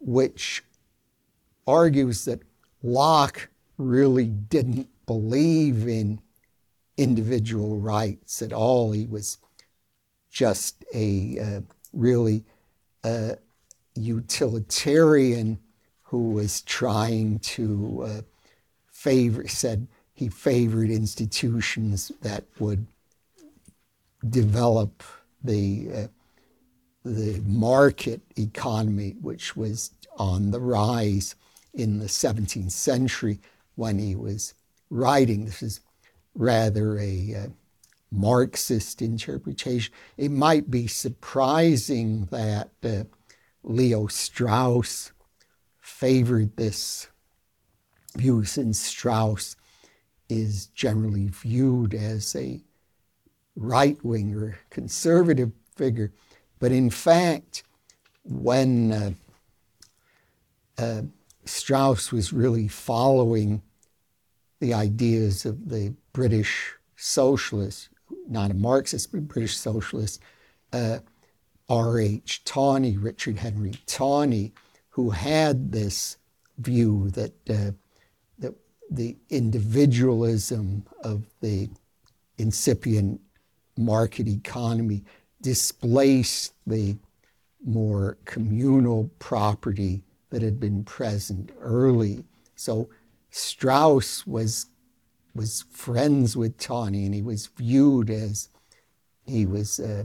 which 0.00 0.64
argues 1.66 2.24
that 2.24 2.40
Locke 2.82 3.48
really 3.78 4.26
didn't 4.26 4.88
believe 5.06 5.86
in 5.86 6.20
individual 6.96 7.78
rights 7.78 8.42
at 8.42 8.52
all. 8.52 8.92
He 8.92 9.06
was 9.06 9.38
just 10.30 10.84
a 10.94 11.38
uh, 11.38 11.60
really 11.92 12.44
uh, 13.04 13.34
utilitarian 13.94 15.58
who 16.02 16.30
was 16.30 16.62
trying 16.62 17.38
to 17.40 18.04
uh, 18.06 18.20
favor, 18.90 19.46
said 19.48 19.86
he 20.14 20.28
favored 20.28 20.90
institutions 20.90 22.12
that 22.22 22.44
would 22.58 22.86
develop 24.28 25.02
the 25.42 25.88
uh, 25.94 26.06
the 27.04 27.42
market 27.44 28.20
economy, 28.36 29.16
which 29.20 29.56
was 29.56 29.90
on 30.18 30.52
the 30.52 30.60
rise 30.60 31.34
in 31.74 31.98
the 31.98 32.06
17th 32.06 32.70
century 32.70 33.40
when 33.74 33.98
he 33.98 34.14
was 34.14 34.54
writing. 34.88 35.44
This 35.44 35.62
is 35.62 35.80
rather 36.34 36.98
a 36.98 37.34
uh, 37.34 37.46
Marxist 38.12 39.02
interpretation. 39.02 39.92
It 40.16 40.30
might 40.30 40.70
be 40.70 40.86
surprising 40.86 42.26
that 42.26 42.70
uh, 42.84 43.04
Leo 43.64 44.06
Strauss 44.06 45.12
favored 45.80 46.56
this 46.56 47.08
view 48.16 48.44
since 48.44 48.78
Strauss 48.78 49.56
is 50.32 50.66
generally 50.66 51.28
viewed 51.28 51.94
as 51.94 52.34
a 52.36 52.60
right 53.56 54.02
wing 54.04 54.34
or 54.34 54.58
conservative 54.70 55.52
figure. 55.76 56.12
But 56.58 56.72
in 56.72 56.90
fact, 56.90 57.64
when 58.24 58.92
uh, 58.92 59.10
uh, 60.78 61.02
Strauss 61.44 62.12
was 62.12 62.32
really 62.32 62.68
following 62.68 63.62
the 64.60 64.74
ideas 64.74 65.44
of 65.44 65.68
the 65.68 65.94
British 66.12 66.74
socialists, 66.96 67.88
not 68.28 68.50
a 68.50 68.54
Marxist, 68.54 69.10
but 69.12 69.26
British 69.26 69.56
socialist, 69.56 70.20
uh, 70.72 70.98
R.H. 71.68 72.44
Tawney, 72.44 72.96
Richard 72.96 73.38
Henry 73.38 73.72
Tawney, 73.86 74.52
who 74.90 75.10
had 75.10 75.72
this 75.72 76.16
view 76.58 77.10
that 77.10 77.32
uh, 77.50 77.54
that 77.54 77.74
the 78.94 79.16
individualism 79.30 80.84
of 81.02 81.24
the 81.40 81.70
incipient 82.38 83.20
market 83.76 84.28
economy 84.28 85.02
displaced 85.40 86.54
the 86.66 86.96
more 87.64 88.18
communal 88.24 89.10
property 89.18 90.02
that 90.30 90.42
had 90.42 90.60
been 90.60 90.84
present 90.84 91.50
early. 91.60 92.24
So 92.54 92.88
Strauss 93.30 94.26
was 94.26 94.66
was 95.34 95.64
friends 95.70 96.36
with 96.36 96.58
Tawney, 96.58 97.06
and 97.06 97.14
he 97.14 97.22
was 97.22 97.46
viewed 97.46 98.10
as 98.10 98.50
he 99.26 99.46
was 99.46 99.80
uh, 99.80 100.04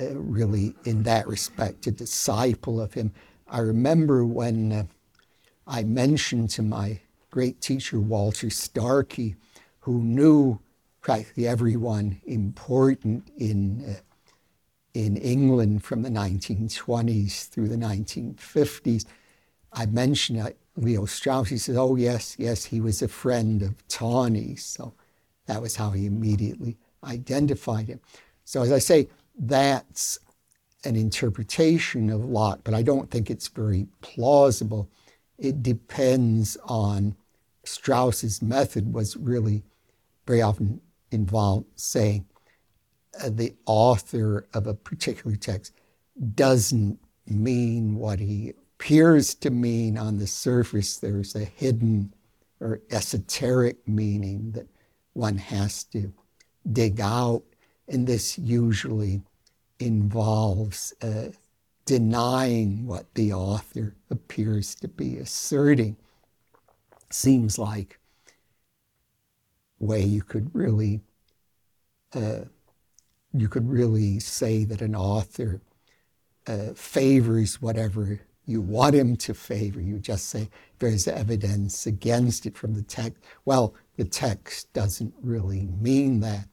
uh, 0.00 0.14
really, 0.14 0.74
in 0.84 1.02
that 1.02 1.26
respect, 1.26 1.88
a 1.88 1.90
disciple 1.90 2.80
of 2.80 2.94
him. 2.94 3.12
I 3.48 3.58
remember 3.58 4.24
when 4.24 4.72
uh, 4.72 4.84
I 5.66 5.82
mentioned 5.82 6.50
to 6.50 6.62
my 6.62 7.00
great 7.30 7.60
teacher, 7.60 8.00
Walter 8.00 8.48
Starkie, 8.48 9.36
who 9.80 10.02
knew 10.02 10.58
practically 11.00 11.46
everyone 11.46 12.20
important 12.26 13.30
in, 13.36 13.84
uh, 13.88 14.00
in 14.94 15.16
England 15.16 15.84
from 15.84 16.02
the 16.02 16.10
1920s 16.10 17.48
through 17.48 17.68
the 17.68 17.76
1950s. 17.76 19.04
I 19.72 19.86
mentioned 19.86 20.40
uh, 20.40 20.50
Leo 20.76 21.06
Strauss. 21.06 21.48
He 21.48 21.58
said, 21.58 21.76
Oh, 21.76 21.96
yes, 21.96 22.36
yes, 22.38 22.64
he 22.64 22.80
was 22.80 23.02
a 23.02 23.08
friend 23.08 23.62
of 23.62 23.86
Tawney. 23.88 24.56
So 24.56 24.94
that 25.46 25.62
was 25.62 25.76
how 25.76 25.90
he 25.90 26.06
immediately 26.06 26.76
identified 27.04 27.88
him. 27.88 28.00
So, 28.44 28.62
as 28.62 28.72
I 28.72 28.78
say, 28.78 29.08
that's 29.38 30.18
an 30.84 30.96
interpretation 30.96 32.10
of 32.10 32.24
Locke, 32.24 32.60
but 32.64 32.74
I 32.74 32.82
don't 32.82 33.10
think 33.10 33.30
it's 33.30 33.48
very 33.48 33.86
plausible. 34.00 34.88
It 35.38 35.62
depends 35.62 36.56
on 36.64 37.16
Strauss's 37.64 38.42
method 38.42 38.92
was 38.92 39.16
really 39.16 39.62
very 40.26 40.42
often 40.42 40.80
involved 41.10 41.66
saying 41.76 42.26
uh, 43.22 43.30
the 43.30 43.54
author 43.66 44.46
of 44.54 44.66
a 44.66 44.74
particular 44.74 45.36
text 45.36 45.72
doesn't 46.34 46.98
mean 47.26 47.96
what 47.96 48.18
he 48.18 48.52
appears 48.74 49.34
to 49.34 49.50
mean 49.50 49.98
on 49.98 50.18
the 50.18 50.26
surface. 50.26 50.96
There's 50.98 51.34
a 51.34 51.44
hidden 51.44 52.14
or 52.60 52.80
esoteric 52.90 53.86
meaning 53.86 54.52
that 54.52 54.68
one 55.12 55.38
has 55.38 55.84
to 55.84 56.12
dig 56.72 57.00
out, 57.00 57.42
and 57.88 58.06
this 58.06 58.38
usually 58.38 59.22
involves 59.78 60.92
uh, 61.02 61.28
denying 61.86 62.86
what 62.86 63.14
the 63.14 63.32
author 63.32 63.96
appears 64.10 64.74
to 64.76 64.88
be 64.88 65.16
asserting. 65.16 65.96
Seems 67.10 67.58
like 67.58 67.98
way 69.78 70.02
you 70.02 70.22
could 70.22 70.54
really 70.54 71.00
uh, 72.14 72.44
you 73.32 73.48
could 73.48 73.68
really 73.68 74.18
say 74.18 74.64
that 74.64 74.82
an 74.82 74.94
author 74.94 75.60
uh, 76.46 76.72
favors 76.74 77.62
whatever 77.62 78.20
you 78.46 78.60
want 78.60 78.94
him 78.94 79.16
to 79.16 79.32
favor. 79.32 79.80
You 79.80 79.98
just 79.98 80.28
say 80.28 80.48
there's 80.80 81.06
evidence 81.06 81.86
against 81.86 82.46
it 82.46 82.56
from 82.56 82.74
the 82.74 82.82
text. 82.82 83.22
Well, 83.44 83.74
the 83.96 84.04
text 84.04 84.72
doesn't 84.72 85.14
really 85.22 85.68
mean 85.80 86.20
that. 86.20 86.48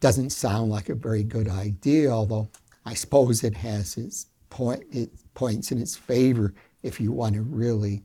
Doesn't 0.00 0.30
sound 0.30 0.70
like 0.70 0.88
a 0.88 0.94
very 0.94 1.22
good 1.22 1.48
idea, 1.48 2.10
although 2.10 2.48
I 2.84 2.94
suppose 2.94 3.44
it 3.44 3.56
has 3.56 3.96
its 3.96 4.26
point, 4.50 4.82
it 4.90 5.10
points 5.34 5.70
in 5.70 5.80
its 5.80 5.96
favor 5.96 6.52
if 6.82 7.00
you 7.00 7.12
want 7.12 7.36
to 7.36 7.42
really 7.42 8.02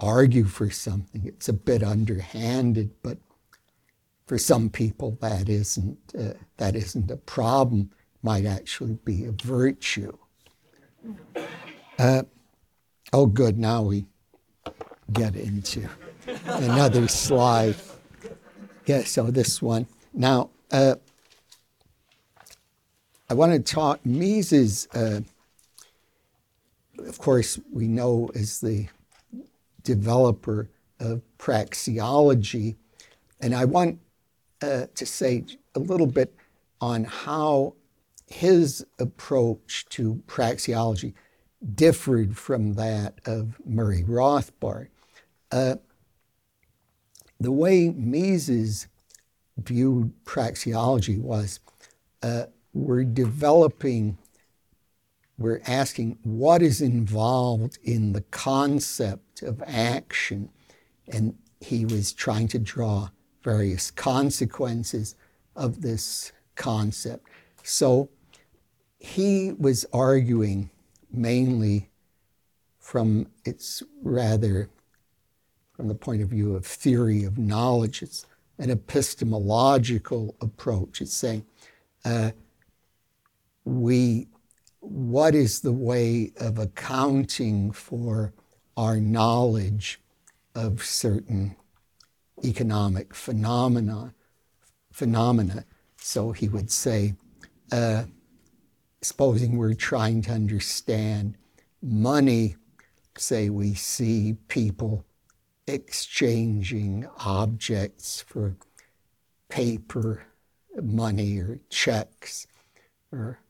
argue 0.00 0.44
for 0.44 0.70
something. 0.70 1.22
It's 1.26 1.48
a 1.48 1.52
bit 1.52 1.82
underhanded, 1.82 2.90
but 3.02 3.18
for 4.26 4.38
some 4.38 4.70
people 4.70 5.18
that 5.20 5.48
isn't 5.48 5.98
uh, 6.18 6.34
that 6.56 6.74
isn't 6.74 7.10
a 7.10 7.16
problem. 7.16 7.90
Might 8.22 8.44
actually 8.44 8.98
be 9.04 9.24
a 9.24 9.32
virtue. 9.32 10.16
Uh, 11.98 12.22
oh, 13.12 13.26
good. 13.26 13.58
Now 13.58 13.82
we 13.82 14.06
get 15.12 15.36
into 15.36 15.88
another 16.44 17.08
slide. 17.08 17.76
Yeah. 18.86 19.04
So 19.04 19.30
this 19.30 19.62
one 19.62 19.86
now. 20.12 20.50
Uh, 20.70 20.96
I 23.28 23.34
want 23.34 23.52
to 23.52 23.60
talk. 23.60 24.04
Mises, 24.04 24.88
uh, 24.92 25.20
of 26.98 27.18
course, 27.18 27.60
we 27.72 27.86
know 27.86 28.28
is 28.34 28.60
the 28.60 28.88
developer 29.82 30.68
of 30.98 31.22
praxeology, 31.38 32.76
and 33.40 33.54
I 33.54 33.64
want 33.64 34.00
uh, 34.62 34.86
to 34.94 35.06
say 35.06 35.44
a 35.74 35.78
little 35.78 36.06
bit 36.06 36.34
on 36.80 37.04
how 37.04 37.74
his 38.26 38.84
approach 38.98 39.86
to 39.90 40.22
praxeology 40.26 41.14
differed 41.74 42.36
from 42.36 42.74
that 42.74 43.20
of 43.26 43.60
Murray 43.66 44.02
Rothbard. 44.02 44.88
Uh, 45.50 45.76
the 47.38 47.50
way 47.50 47.90
Mises 47.90 48.86
viewed 49.58 50.12
praxeology 50.24 51.18
was 51.20 51.60
uh, 52.22 52.44
we're 52.72 53.04
developing, 53.04 54.16
we're 55.40 55.62
asking 55.66 56.18
what 56.22 56.60
is 56.60 56.82
involved 56.82 57.78
in 57.82 58.12
the 58.12 58.20
concept 58.20 59.42
of 59.42 59.62
action. 59.66 60.50
And 61.08 61.34
he 61.60 61.86
was 61.86 62.12
trying 62.12 62.46
to 62.48 62.58
draw 62.58 63.08
various 63.42 63.90
consequences 63.90 65.16
of 65.56 65.80
this 65.80 66.32
concept. 66.56 67.26
So 67.62 68.10
he 68.98 69.52
was 69.58 69.86
arguing 69.94 70.68
mainly 71.10 71.88
from 72.78 73.26
its 73.46 73.82
rather 74.02 74.68
from 75.72 75.88
the 75.88 75.94
point 75.94 76.20
of 76.20 76.28
view 76.28 76.54
of 76.54 76.66
theory 76.66 77.24
of 77.24 77.38
knowledge. 77.38 78.02
It's 78.02 78.26
an 78.58 78.70
epistemological 78.70 80.36
approach. 80.42 81.00
It's 81.00 81.14
saying 81.14 81.46
uh, 82.04 82.32
we 83.64 84.26
what 84.80 85.34
is 85.34 85.60
the 85.60 85.72
way 85.72 86.32
of 86.38 86.58
accounting 86.58 87.70
for 87.70 88.32
our 88.76 88.96
knowledge 88.96 90.00
of 90.54 90.84
certain 90.84 91.56
economic 92.44 93.14
phenomena 93.14 94.14
phenomena? 94.92 95.64
So 95.96 96.32
he 96.32 96.48
would 96.48 96.70
say 96.70 97.14
uh, 97.70 98.04
supposing 99.02 99.56
we're 99.56 99.74
trying 99.74 100.22
to 100.22 100.32
understand 100.32 101.36
money 101.82 102.56
say 103.16 103.50
we 103.50 103.74
see 103.74 104.36
people 104.48 105.04
exchanging 105.66 107.06
objects 107.18 108.22
for 108.22 108.56
paper 109.48 110.24
money 110.82 111.38
or 111.38 111.60
checks 111.68 112.46
or 113.12 113.40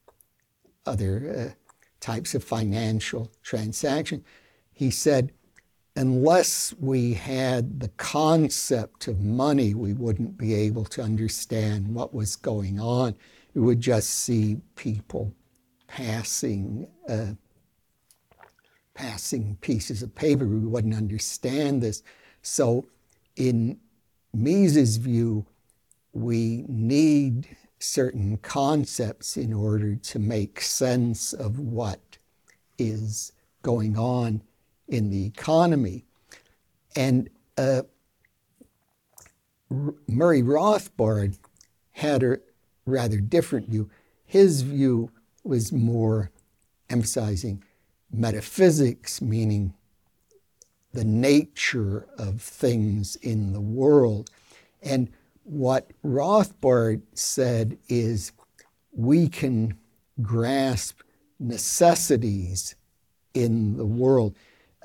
other 0.87 1.53
uh, 1.55 1.55
types 2.01 2.35
of 2.35 2.43
financial 2.43 3.31
transaction. 3.43 4.25
He 4.73 4.91
said, 4.91 5.33
unless 5.97 6.75
we 6.79 7.15
had 7.15 7.81
the 7.81 7.89
concept 7.89 9.09
of 9.09 9.21
money, 9.21 9.75
we 9.75 9.93
wouldn't 9.93 10.39
be 10.39 10.55
able 10.55 10.85
to 10.87 11.03
understand 11.03 11.95
what 11.95 12.15
was 12.15 12.37
going 12.37 12.81
on. 12.81 13.15
We 13.55 13.61
would 13.61 13.81
just 13.81 14.11
see 14.11 14.59
people 14.77 15.35
passing 15.87 16.89
uh, 17.09 17.35
passing 18.95 19.57
pieces 19.61 20.03
of 20.03 20.15
paper. 20.15 20.47
We 20.47 20.59
wouldn't 20.59 20.95
understand 20.95 21.83
this. 21.83 22.03
So, 22.43 22.87
in 23.37 23.79
Mises' 24.35 24.97
view, 24.97 25.47
we 26.13 26.65
need 26.69 27.57
certain 27.81 28.37
concepts 28.37 29.37
in 29.37 29.53
order 29.53 29.97
to 29.97 30.19
make 30.19 30.61
sense 30.61 31.33
of 31.33 31.59
what 31.59 32.19
is 32.79 33.33
going 33.63 33.99
on 33.99 34.43
in 34.87 35.11
the 35.11 35.25
economy. 35.27 36.05
And 36.95 37.31
uh, 37.57 37.83
Murray 40.07 40.43
Rothbard 40.43 41.39
had 41.93 42.23
a 42.23 42.39
rather 42.85 43.19
different 43.19 43.69
view. 43.69 43.89
His 44.25 44.63
view 44.63 45.11
was 45.43 45.73
more 45.73 46.31
emphasizing 46.89 47.65
metaphysics, 48.13 49.23
meaning 49.23 49.75
the 50.93 51.05
nature 51.05 52.07
of 52.19 52.43
things 52.43 53.17
in 53.17 53.53
the 53.53 53.61
world. 53.61 54.29
And 54.83 55.11
what 55.51 55.91
Rothbard 56.05 57.03
said 57.13 57.77
is 57.89 58.31
we 58.93 59.29
can 59.29 59.77
grasp 60.23 61.01
necessities 61.41 62.77
in 63.35 63.77
the 63.77 63.85
world. 63.85 64.37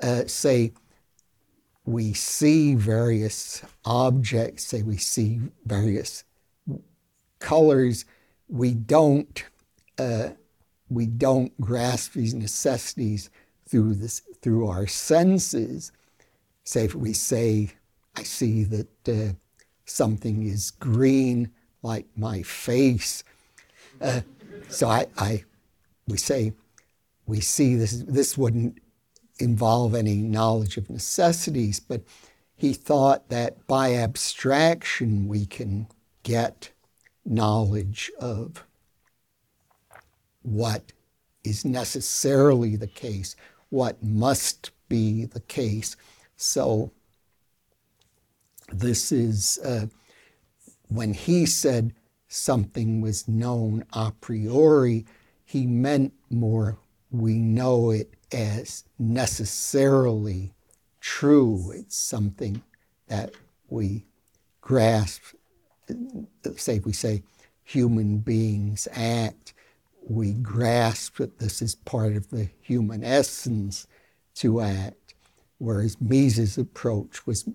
Uh, 0.02 0.24
say, 0.26 0.72
we 1.84 2.12
see 2.14 2.74
various 2.74 3.62
objects, 3.84 4.66
say, 4.66 4.82
we 4.82 4.96
see 4.96 5.40
various 5.64 6.24
colors. 7.38 8.04
We 8.48 8.74
don't, 8.74 9.44
uh, 10.00 10.30
we 10.88 11.06
don't 11.06 11.58
grasp 11.60 12.14
these 12.14 12.34
necessities 12.34 13.30
through, 13.68 13.94
this, 13.94 14.20
through 14.42 14.66
our 14.66 14.88
senses. 14.88 15.92
Say, 16.64 16.86
if 16.86 16.96
we 16.96 17.12
say, 17.12 17.70
I 18.16 18.24
see 18.24 18.64
that. 18.64 19.08
Uh, 19.08 19.34
something 19.86 20.46
is 20.46 20.72
green 20.72 21.50
like 21.82 22.06
my 22.16 22.42
face. 22.42 23.24
Uh, 24.00 24.20
so 24.68 24.88
I, 24.88 25.06
I, 25.16 25.44
we 26.06 26.18
say, 26.18 26.52
we 27.26 27.40
see 27.40 27.74
this, 27.76 28.04
this 28.06 28.36
wouldn't 28.36 28.78
involve 29.38 29.94
any 29.94 30.16
knowledge 30.16 30.76
of 30.76 30.90
necessities, 30.90 31.80
but 31.80 32.02
he 32.56 32.72
thought 32.72 33.28
that 33.28 33.66
by 33.66 33.94
abstraction 33.94 35.28
we 35.28 35.46
can 35.46 35.86
get 36.22 36.70
knowledge 37.24 38.10
of 38.20 38.64
what 40.42 40.92
is 41.44 41.64
necessarily 41.64 42.76
the 42.76 42.86
case, 42.86 43.36
what 43.68 44.02
must 44.02 44.70
be 44.88 45.24
the 45.24 45.40
case. 45.40 45.96
So 46.36 46.92
this 48.72 49.12
is 49.12 49.58
uh, 49.64 49.86
when 50.88 51.14
he 51.14 51.46
said 51.46 51.92
something 52.28 53.00
was 53.00 53.28
known 53.28 53.84
a 53.92 54.12
priori, 54.20 55.06
he 55.44 55.66
meant 55.66 56.12
more 56.30 56.78
we 57.10 57.38
know 57.38 57.90
it 57.90 58.12
as 58.32 58.84
necessarily 58.98 60.52
true. 61.00 61.72
It's 61.74 61.96
something 61.96 62.62
that 63.08 63.34
we 63.68 64.04
grasp. 64.60 65.22
Say, 66.56 66.80
we 66.80 66.92
say 66.92 67.22
human 67.62 68.18
beings 68.18 68.88
act, 68.92 69.54
we 70.08 70.32
grasp 70.32 71.16
that 71.16 71.38
this 71.38 71.62
is 71.62 71.74
part 71.74 72.16
of 72.16 72.30
the 72.30 72.48
human 72.60 73.04
essence 73.04 73.86
to 74.36 74.60
act. 74.60 75.14
Whereas 75.58 76.00
Mises' 76.00 76.58
approach 76.58 77.26
was 77.26 77.48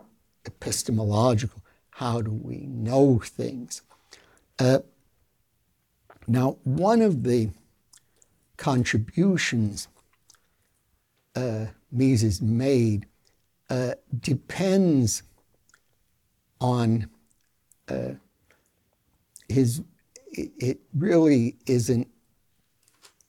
epistemological. 0.46 1.62
How 1.92 2.22
do 2.22 2.32
we 2.32 2.58
know 2.68 3.20
things? 3.20 3.82
Uh, 4.60 4.80
now, 6.28 6.58
one 6.64 7.02
of 7.02 7.24
the 7.24 7.50
contributions 8.58 9.88
uh, 11.36 11.68
Mises 11.92 12.42
made 12.42 13.06
uh, 13.70 13.94
depends 14.20 15.24
on 16.60 17.10
uh, 17.88 18.12
his, 19.50 19.82
it, 20.32 20.80
really 20.94 21.56
isn't 21.66 22.08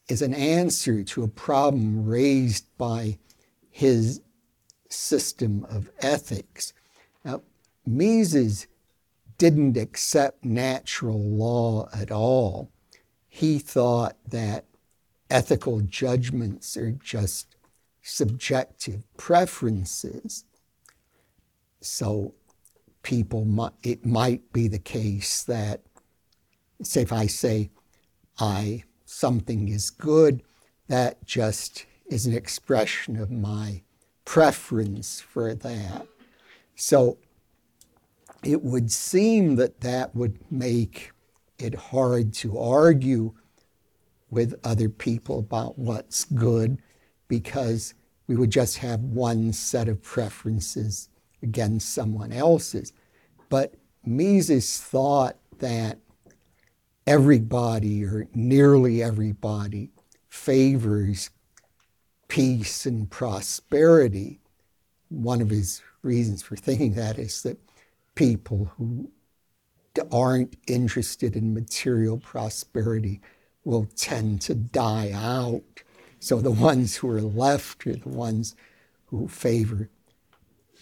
is 0.08 0.20
an 0.20 0.34
answer 0.34 1.02
to 1.02 1.22
a 1.22 1.28
problem 1.28 2.04
raised 2.04 2.66
by 2.76 3.16
his 3.70 4.20
system 4.90 5.64
of 5.70 5.88
ethics. 6.00 6.72
Now, 7.24 7.42
Mises 7.86 8.66
didn't 9.38 9.76
accept 9.76 10.44
natural 10.44 11.20
law 11.20 11.88
at 11.94 12.10
all. 12.10 12.70
He 13.28 13.58
thought 13.58 14.16
that 14.28 14.66
ethical 15.30 15.80
judgments 15.80 16.76
are 16.76 16.92
just 16.92 17.56
subjective 18.02 19.04
preferences. 19.16 20.44
So, 21.80 22.34
people, 23.02 23.72
it 23.82 24.04
might 24.04 24.52
be 24.52 24.68
the 24.68 24.78
case 24.78 25.42
that, 25.44 25.82
say, 26.82 27.02
if 27.02 27.12
I 27.12 27.26
say, 27.26 27.70
I, 28.38 28.84
something 29.04 29.68
is 29.68 29.90
good, 29.90 30.42
that 30.88 31.24
just 31.26 31.86
is 32.06 32.26
an 32.26 32.34
expression 32.34 33.16
of 33.16 33.30
my 33.30 33.82
preference 34.24 35.20
for 35.20 35.54
that. 35.54 36.06
So 36.74 37.18
it 38.42 38.62
would 38.62 38.90
seem 38.90 39.56
that 39.56 39.80
that 39.80 40.14
would 40.14 40.38
make 40.50 41.12
it 41.58 41.74
hard 41.74 42.32
to 42.34 42.58
argue 42.58 43.34
with 44.30 44.58
other 44.64 44.88
people 44.88 45.38
about 45.38 45.78
what's 45.78 46.24
good 46.24 46.78
because 47.28 47.94
we 48.26 48.34
would 48.34 48.50
just 48.50 48.78
have 48.78 49.00
one 49.00 49.52
set 49.52 49.88
of 49.88 50.02
preferences 50.02 51.08
against 51.42 51.92
someone 51.92 52.32
else's. 52.32 52.92
But 53.48 53.74
Mises 54.04 54.80
thought 54.80 55.36
that 55.58 55.98
everybody 57.06 58.04
or 58.04 58.26
nearly 58.34 59.02
everybody 59.02 59.90
favors 60.28 61.30
peace 62.28 62.86
and 62.86 63.10
prosperity. 63.10 64.40
One 65.10 65.42
of 65.42 65.50
his 65.50 65.82
reasons 66.02 66.42
for 66.42 66.56
thinking 66.56 66.94
that 66.94 67.18
is 67.18 67.42
that 67.42 67.58
people 68.14 68.72
who 68.76 69.10
aren't 70.10 70.56
interested 70.66 71.36
in 71.36 71.54
material 71.54 72.18
prosperity 72.18 73.20
will 73.64 73.86
tend 73.96 74.40
to 74.42 74.54
die 74.54 75.10
out. 75.14 75.82
So 76.20 76.40
the 76.40 76.50
ones 76.50 76.96
who 76.96 77.10
are 77.10 77.20
left 77.20 77.86
are 77.86 77.96
the 77.96 78.08
ones 78.08 78.54
who 79.06 79.28
favor 79.28 79.90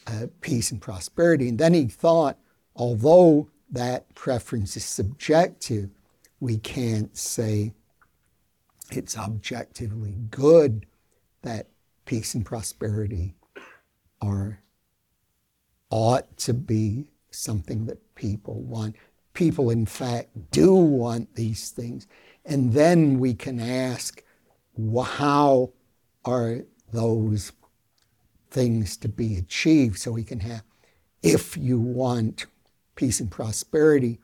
uh, 0.07 0.27
peace 0.41 0.71
and 0.71 0.81
prosperity. 0.81 1.49
And 1.49 1.59
then 1.59 1.75
he 1.75 1.87
thought, 1.87 2.39
although 2.75 3.49
that 3.71 4.15
preference 4.15 4.77
is 4.77 4.85
subjective, 4.85 5.91
we 6.41 6.59
can't 6.59 7.17
say 7.17 7.73
it's 8.91 9.17
objectively 9.17 10.15
good 10.31 10.87
that 11.43 11.69
peace 12.07 12.35
and 12.35 12.45
prosperity 12.45 13.35
are 14.21 14.61
ought 15.91 16.37
to 16.39 16.55
be 16.55 17.07
something 17.31 17.87
that 17.87 18.15
people 18.15 18.61
want. 18.63 18.97
People, 19.35 19.71
in 19.71 19.87
fact, 19.87 20.51
do 20.51 20.75
want 20.75 21.35
these 21.35 21.71
things. 21.71 22.07
And 22.45 22.73
then 22.73 23.19
we 23.19 23.35
can 23.35 23.61
ask, 23.61 24.23
how 25.05 25.71
are 26.25 26.61
those 26.93 27.53
things 28.51 28.97
to 28.99 29.09
be 29.09 29.37
achieved? 29.37 29.99
So 29.99 30.13
we 30.13 30.25
can 30.25 30.41
have, 30.41 30.63
if 31.23 31.57
you 31.57 31.79
want 31.79 32.47
peace 32.97 33.21
and 33.21 33.31
prosperity, 33.31 34.19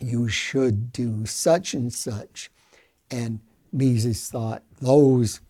you 0.00 0.28
should 0.28 0.92
do 0.92 1.26
such 1.26 1.74
and 1.74 1.92
such. 1.92 2.50
And 3.10 3.40
Mises 3.72 4.28
thought 4.28 4.62
those 4.80 5.40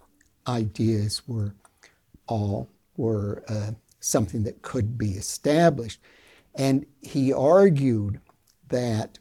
ideas 0.46 1.22
were 1.26 1.54
all 2.26 2.68
were 2.96 3.44
uh, 3.48 3.72
something 4.06 4.44
that 4.44 4.62
could 4.62 4.96
be 4.96 5.12
established. 5.12 6.00
And 6.54 6.86
he 7.00 7.32
argued 7.32 8.20
that 8.68 9.18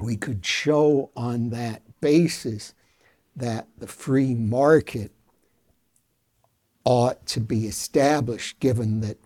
we 0.00 0.16
could 0.16 0.44
show 0.44 1.10
on 1.14 1.50
that 1.50 1.82
basis 2.00 2.74
that 3.36 3.68
the 3.78 3.86
free 3.86 4.34
market 4.34 5.12
ought 6.84 7.24
to 7.26 7.40
be 7.40 7.66
established 7.66 8.58
given 8.58 9.00
that 9.00 9.18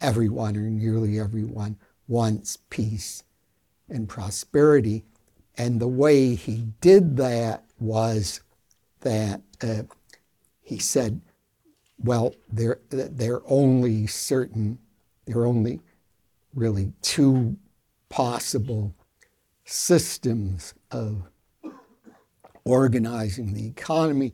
everyone 0.00 0.56
or 0.56 0.62
nearly 0.62 1.18
everyone 1.18 1.76
wants 2.08 2.58
peace 2.70 3.22
and 3.88 4.08
prosperity. 4.08 5.04
And 5.56 5.80
the 5.80 5.88
way 5.88 6.34
he 6.34 6.68
did 6.80 7.16
that 7.18 7.64
was 7.78 8.40
that 9.00 9.42
uh, 9.62 9.82
he 10.60 10.78
said, 10.78 11.20
well, 12.02 12.34
there, 12.50 12.80
there 12.90 13.34
are 13.34 13.42
only 13.46 14.06
certain, 14.06 14.78
there 15.26 15.38
are 15.38 15.46
only 15.46 15.80
really 16.54 16.92
two 17.02 17.56
possible 18.08 18.94
systems 19.64 20.74
of 20.90 21.24
organizing 22.64 23.52
the 23.54 23.66
economy 23.66 24.32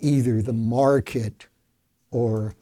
either 0.00 0.40
the 0.40 0.52
market 0.52 1.46
or 2.10 2.54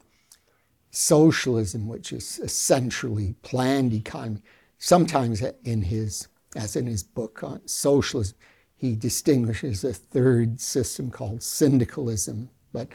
socialism, 0.89 1.87
which 1.87 2.11
is 2.11 2.39
essentially 2.39 3.35
planned 3.43 3.93
economy. 3.93 4.41
Sometimes 4.79 5.43
in 5.63 5.83
his, 5.83 6.27
as 6.55 6.75
in 6.75 6.87
his 6.87 7.03
book 7.03 7.43
on 7.43 7.61
socialism, 7.67 8.37
he 8.75 8.95
distinguishes 8.95 9.83
a 9.83 9.93
third 9.93 10.59
system 10.59 11.09
called 11.09 11.41
syndicalism, 11.41 12.49
but 12.71 12.89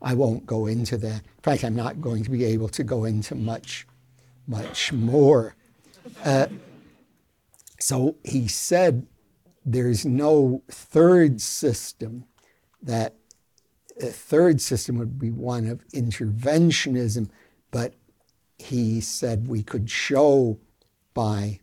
I 0.00 0.14
won't 0.14 0.46
go 0.46 0.66
into 0.66 0.96
that. 0.98 1.22
In 1.22 1.42
fact, 1.42 1.64
I'm 1.64 1.76
not 1.76 2.00
going 2.00 2.24
to 2.24 2.30
be 2.30 2.44
able 2.44 2.68
to 2.68 2.84
go 2.84 3.04
into 3.04 3.34
much, 3.34 3.86
much 4.46 4.92
more. 4.92 5.56
Uh, 6.24 6.46
so 7.80 8.16
he 8.24 8.48
said 8.48 9.06
there's 9.64 10.04
no 10.04 10.62
third 10.68 11.40
system 11.40 12.24
that 12.82 13.14
a 14.00 14.06
third 14.06 14.60
system 14.60 14.98
would 14.98 15.18
be 15.18 15.30
one 15.30 15.66
of 15.66 15.86
interventionism, 15.88 17.28
but 17.70 17.94
he 18.58 19.00
said 19.00 19.48
we 19.48 19.62
could 19.62 19.90
show 19.90 20.58
by 21.14 21.60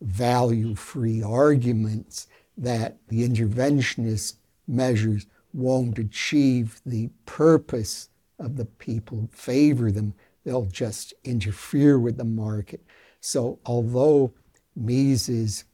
value 0.00 0.74
free 0.74 1.22
arguments 1.22 2.26
that 2.56 2.96
the 3.08 3.26
interventionist 3.26 4.34
measures 4.66 5.26
won't 5.56 5.98
achieve 5.98 6.80
the 6.84 7.08
purpose 7.24 8.08
of 8.38 8.56
the 8.56 8.66
people 8.66 9.18
who 9.18 9.28
favor 9.28 9.90
them. 9.90 10.14
They'll 10.44 10.66
just 10.66 11.14
interfere 11.24 11.98
with 11.98 12.18
the 12.18 12.24
market. 12.24 12.84
So, 13.20 13.58
although 13.66 14.32
Mises 14.76 15.64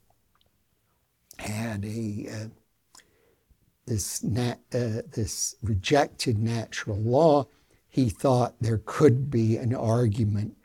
had 1.38 1.84
a 1.84 2.28
uh, 2.32 2.48
this 3.86 4.22
nat, 4.22 4.60
uh, 4.72 5.02
this 5.12 5.56
rejected 5.62 6.38
natural 6.38 6.96
law, 6.96 7.46
he 7.88 8.08
thought 8.08 8.54
there 8.60 8.80
could 8.84 9.30
be 9.30 9.56
an 9.56 9.74
argument 9.74 10.56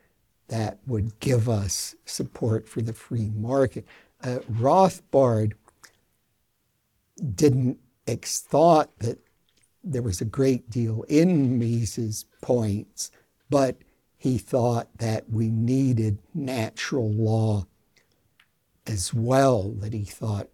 that 0.50 0.80
would 0.86 1.20
give 1.20 1.50
us 1.50 1.96
support 2.06 2.70
for 2.70 2.82
the 2.82 2.94
free 2.94 3.32
market. 3.36 3.86
Uh, 4.24 4.40
Rothbard 4.52 5.54
didn't 7.36 7.80
ex- 8.08 8.40
thought 8.40 8.98
that 9.00 9.20
there 9.84 10.02
was 10.02 10.22
a 10.22 10.26
great 10.26 10.70
deal 10.70 11.04
in 11.08 11.60
Mises' 11.60 12.26
points, 12.42 13.12
but 13.50 13.78
he 14.18 14.38
thought 14.38 14.88
that 14.98 15.30
we 15.30 15.50
needed 15.50 16.20
natural 16.34 17.12
law 17.12 17.66
as 18.86 19.14
well, 19.14 19.72
that 19.80 19.94
he 19.94 20.04
thought 20.04 20.48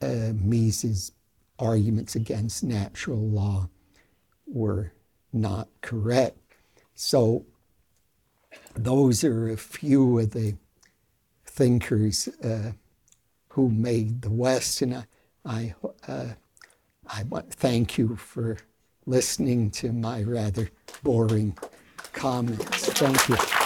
uh, 0.00 0.32
Mises' 0.34 1.12
arguments 1.58 2.14
against 2.14 2.62
natural 2.62 3.28
law 3.28 3.68
were 4.46 4.92
not 5.32 5.68
correct. 5.80 6.38
So, 6.94 7.44
those 8.74 9.24
are 9.24 9.50
a 9.50 9.56
few 9.56 10.18
of 10.18 10.30
the 10.30 10.56
thinkers 11.44 12.28
uh, 12.42 12.72
who 13.48 13.70
made 13.70 14.22
the 14.22 14.30
West, 14.30 14.82
and 14.82 14.94
I, 14.94 15.04
I, 15.46 15.74
uh, 16.08 16.26
I 17.06 17.22
want 17.24 17.52
thank 17.52 17.96
you 17.98 18.16
for 18.16 18.58
listening 19.06 19.70
to 19.70 19.92
my 19.92 20.22
rather 20.22 20.70
boring 21.02 21.56
comments. 22.12 22.88
Thank 22.88 23.28
you. 23.28 23.65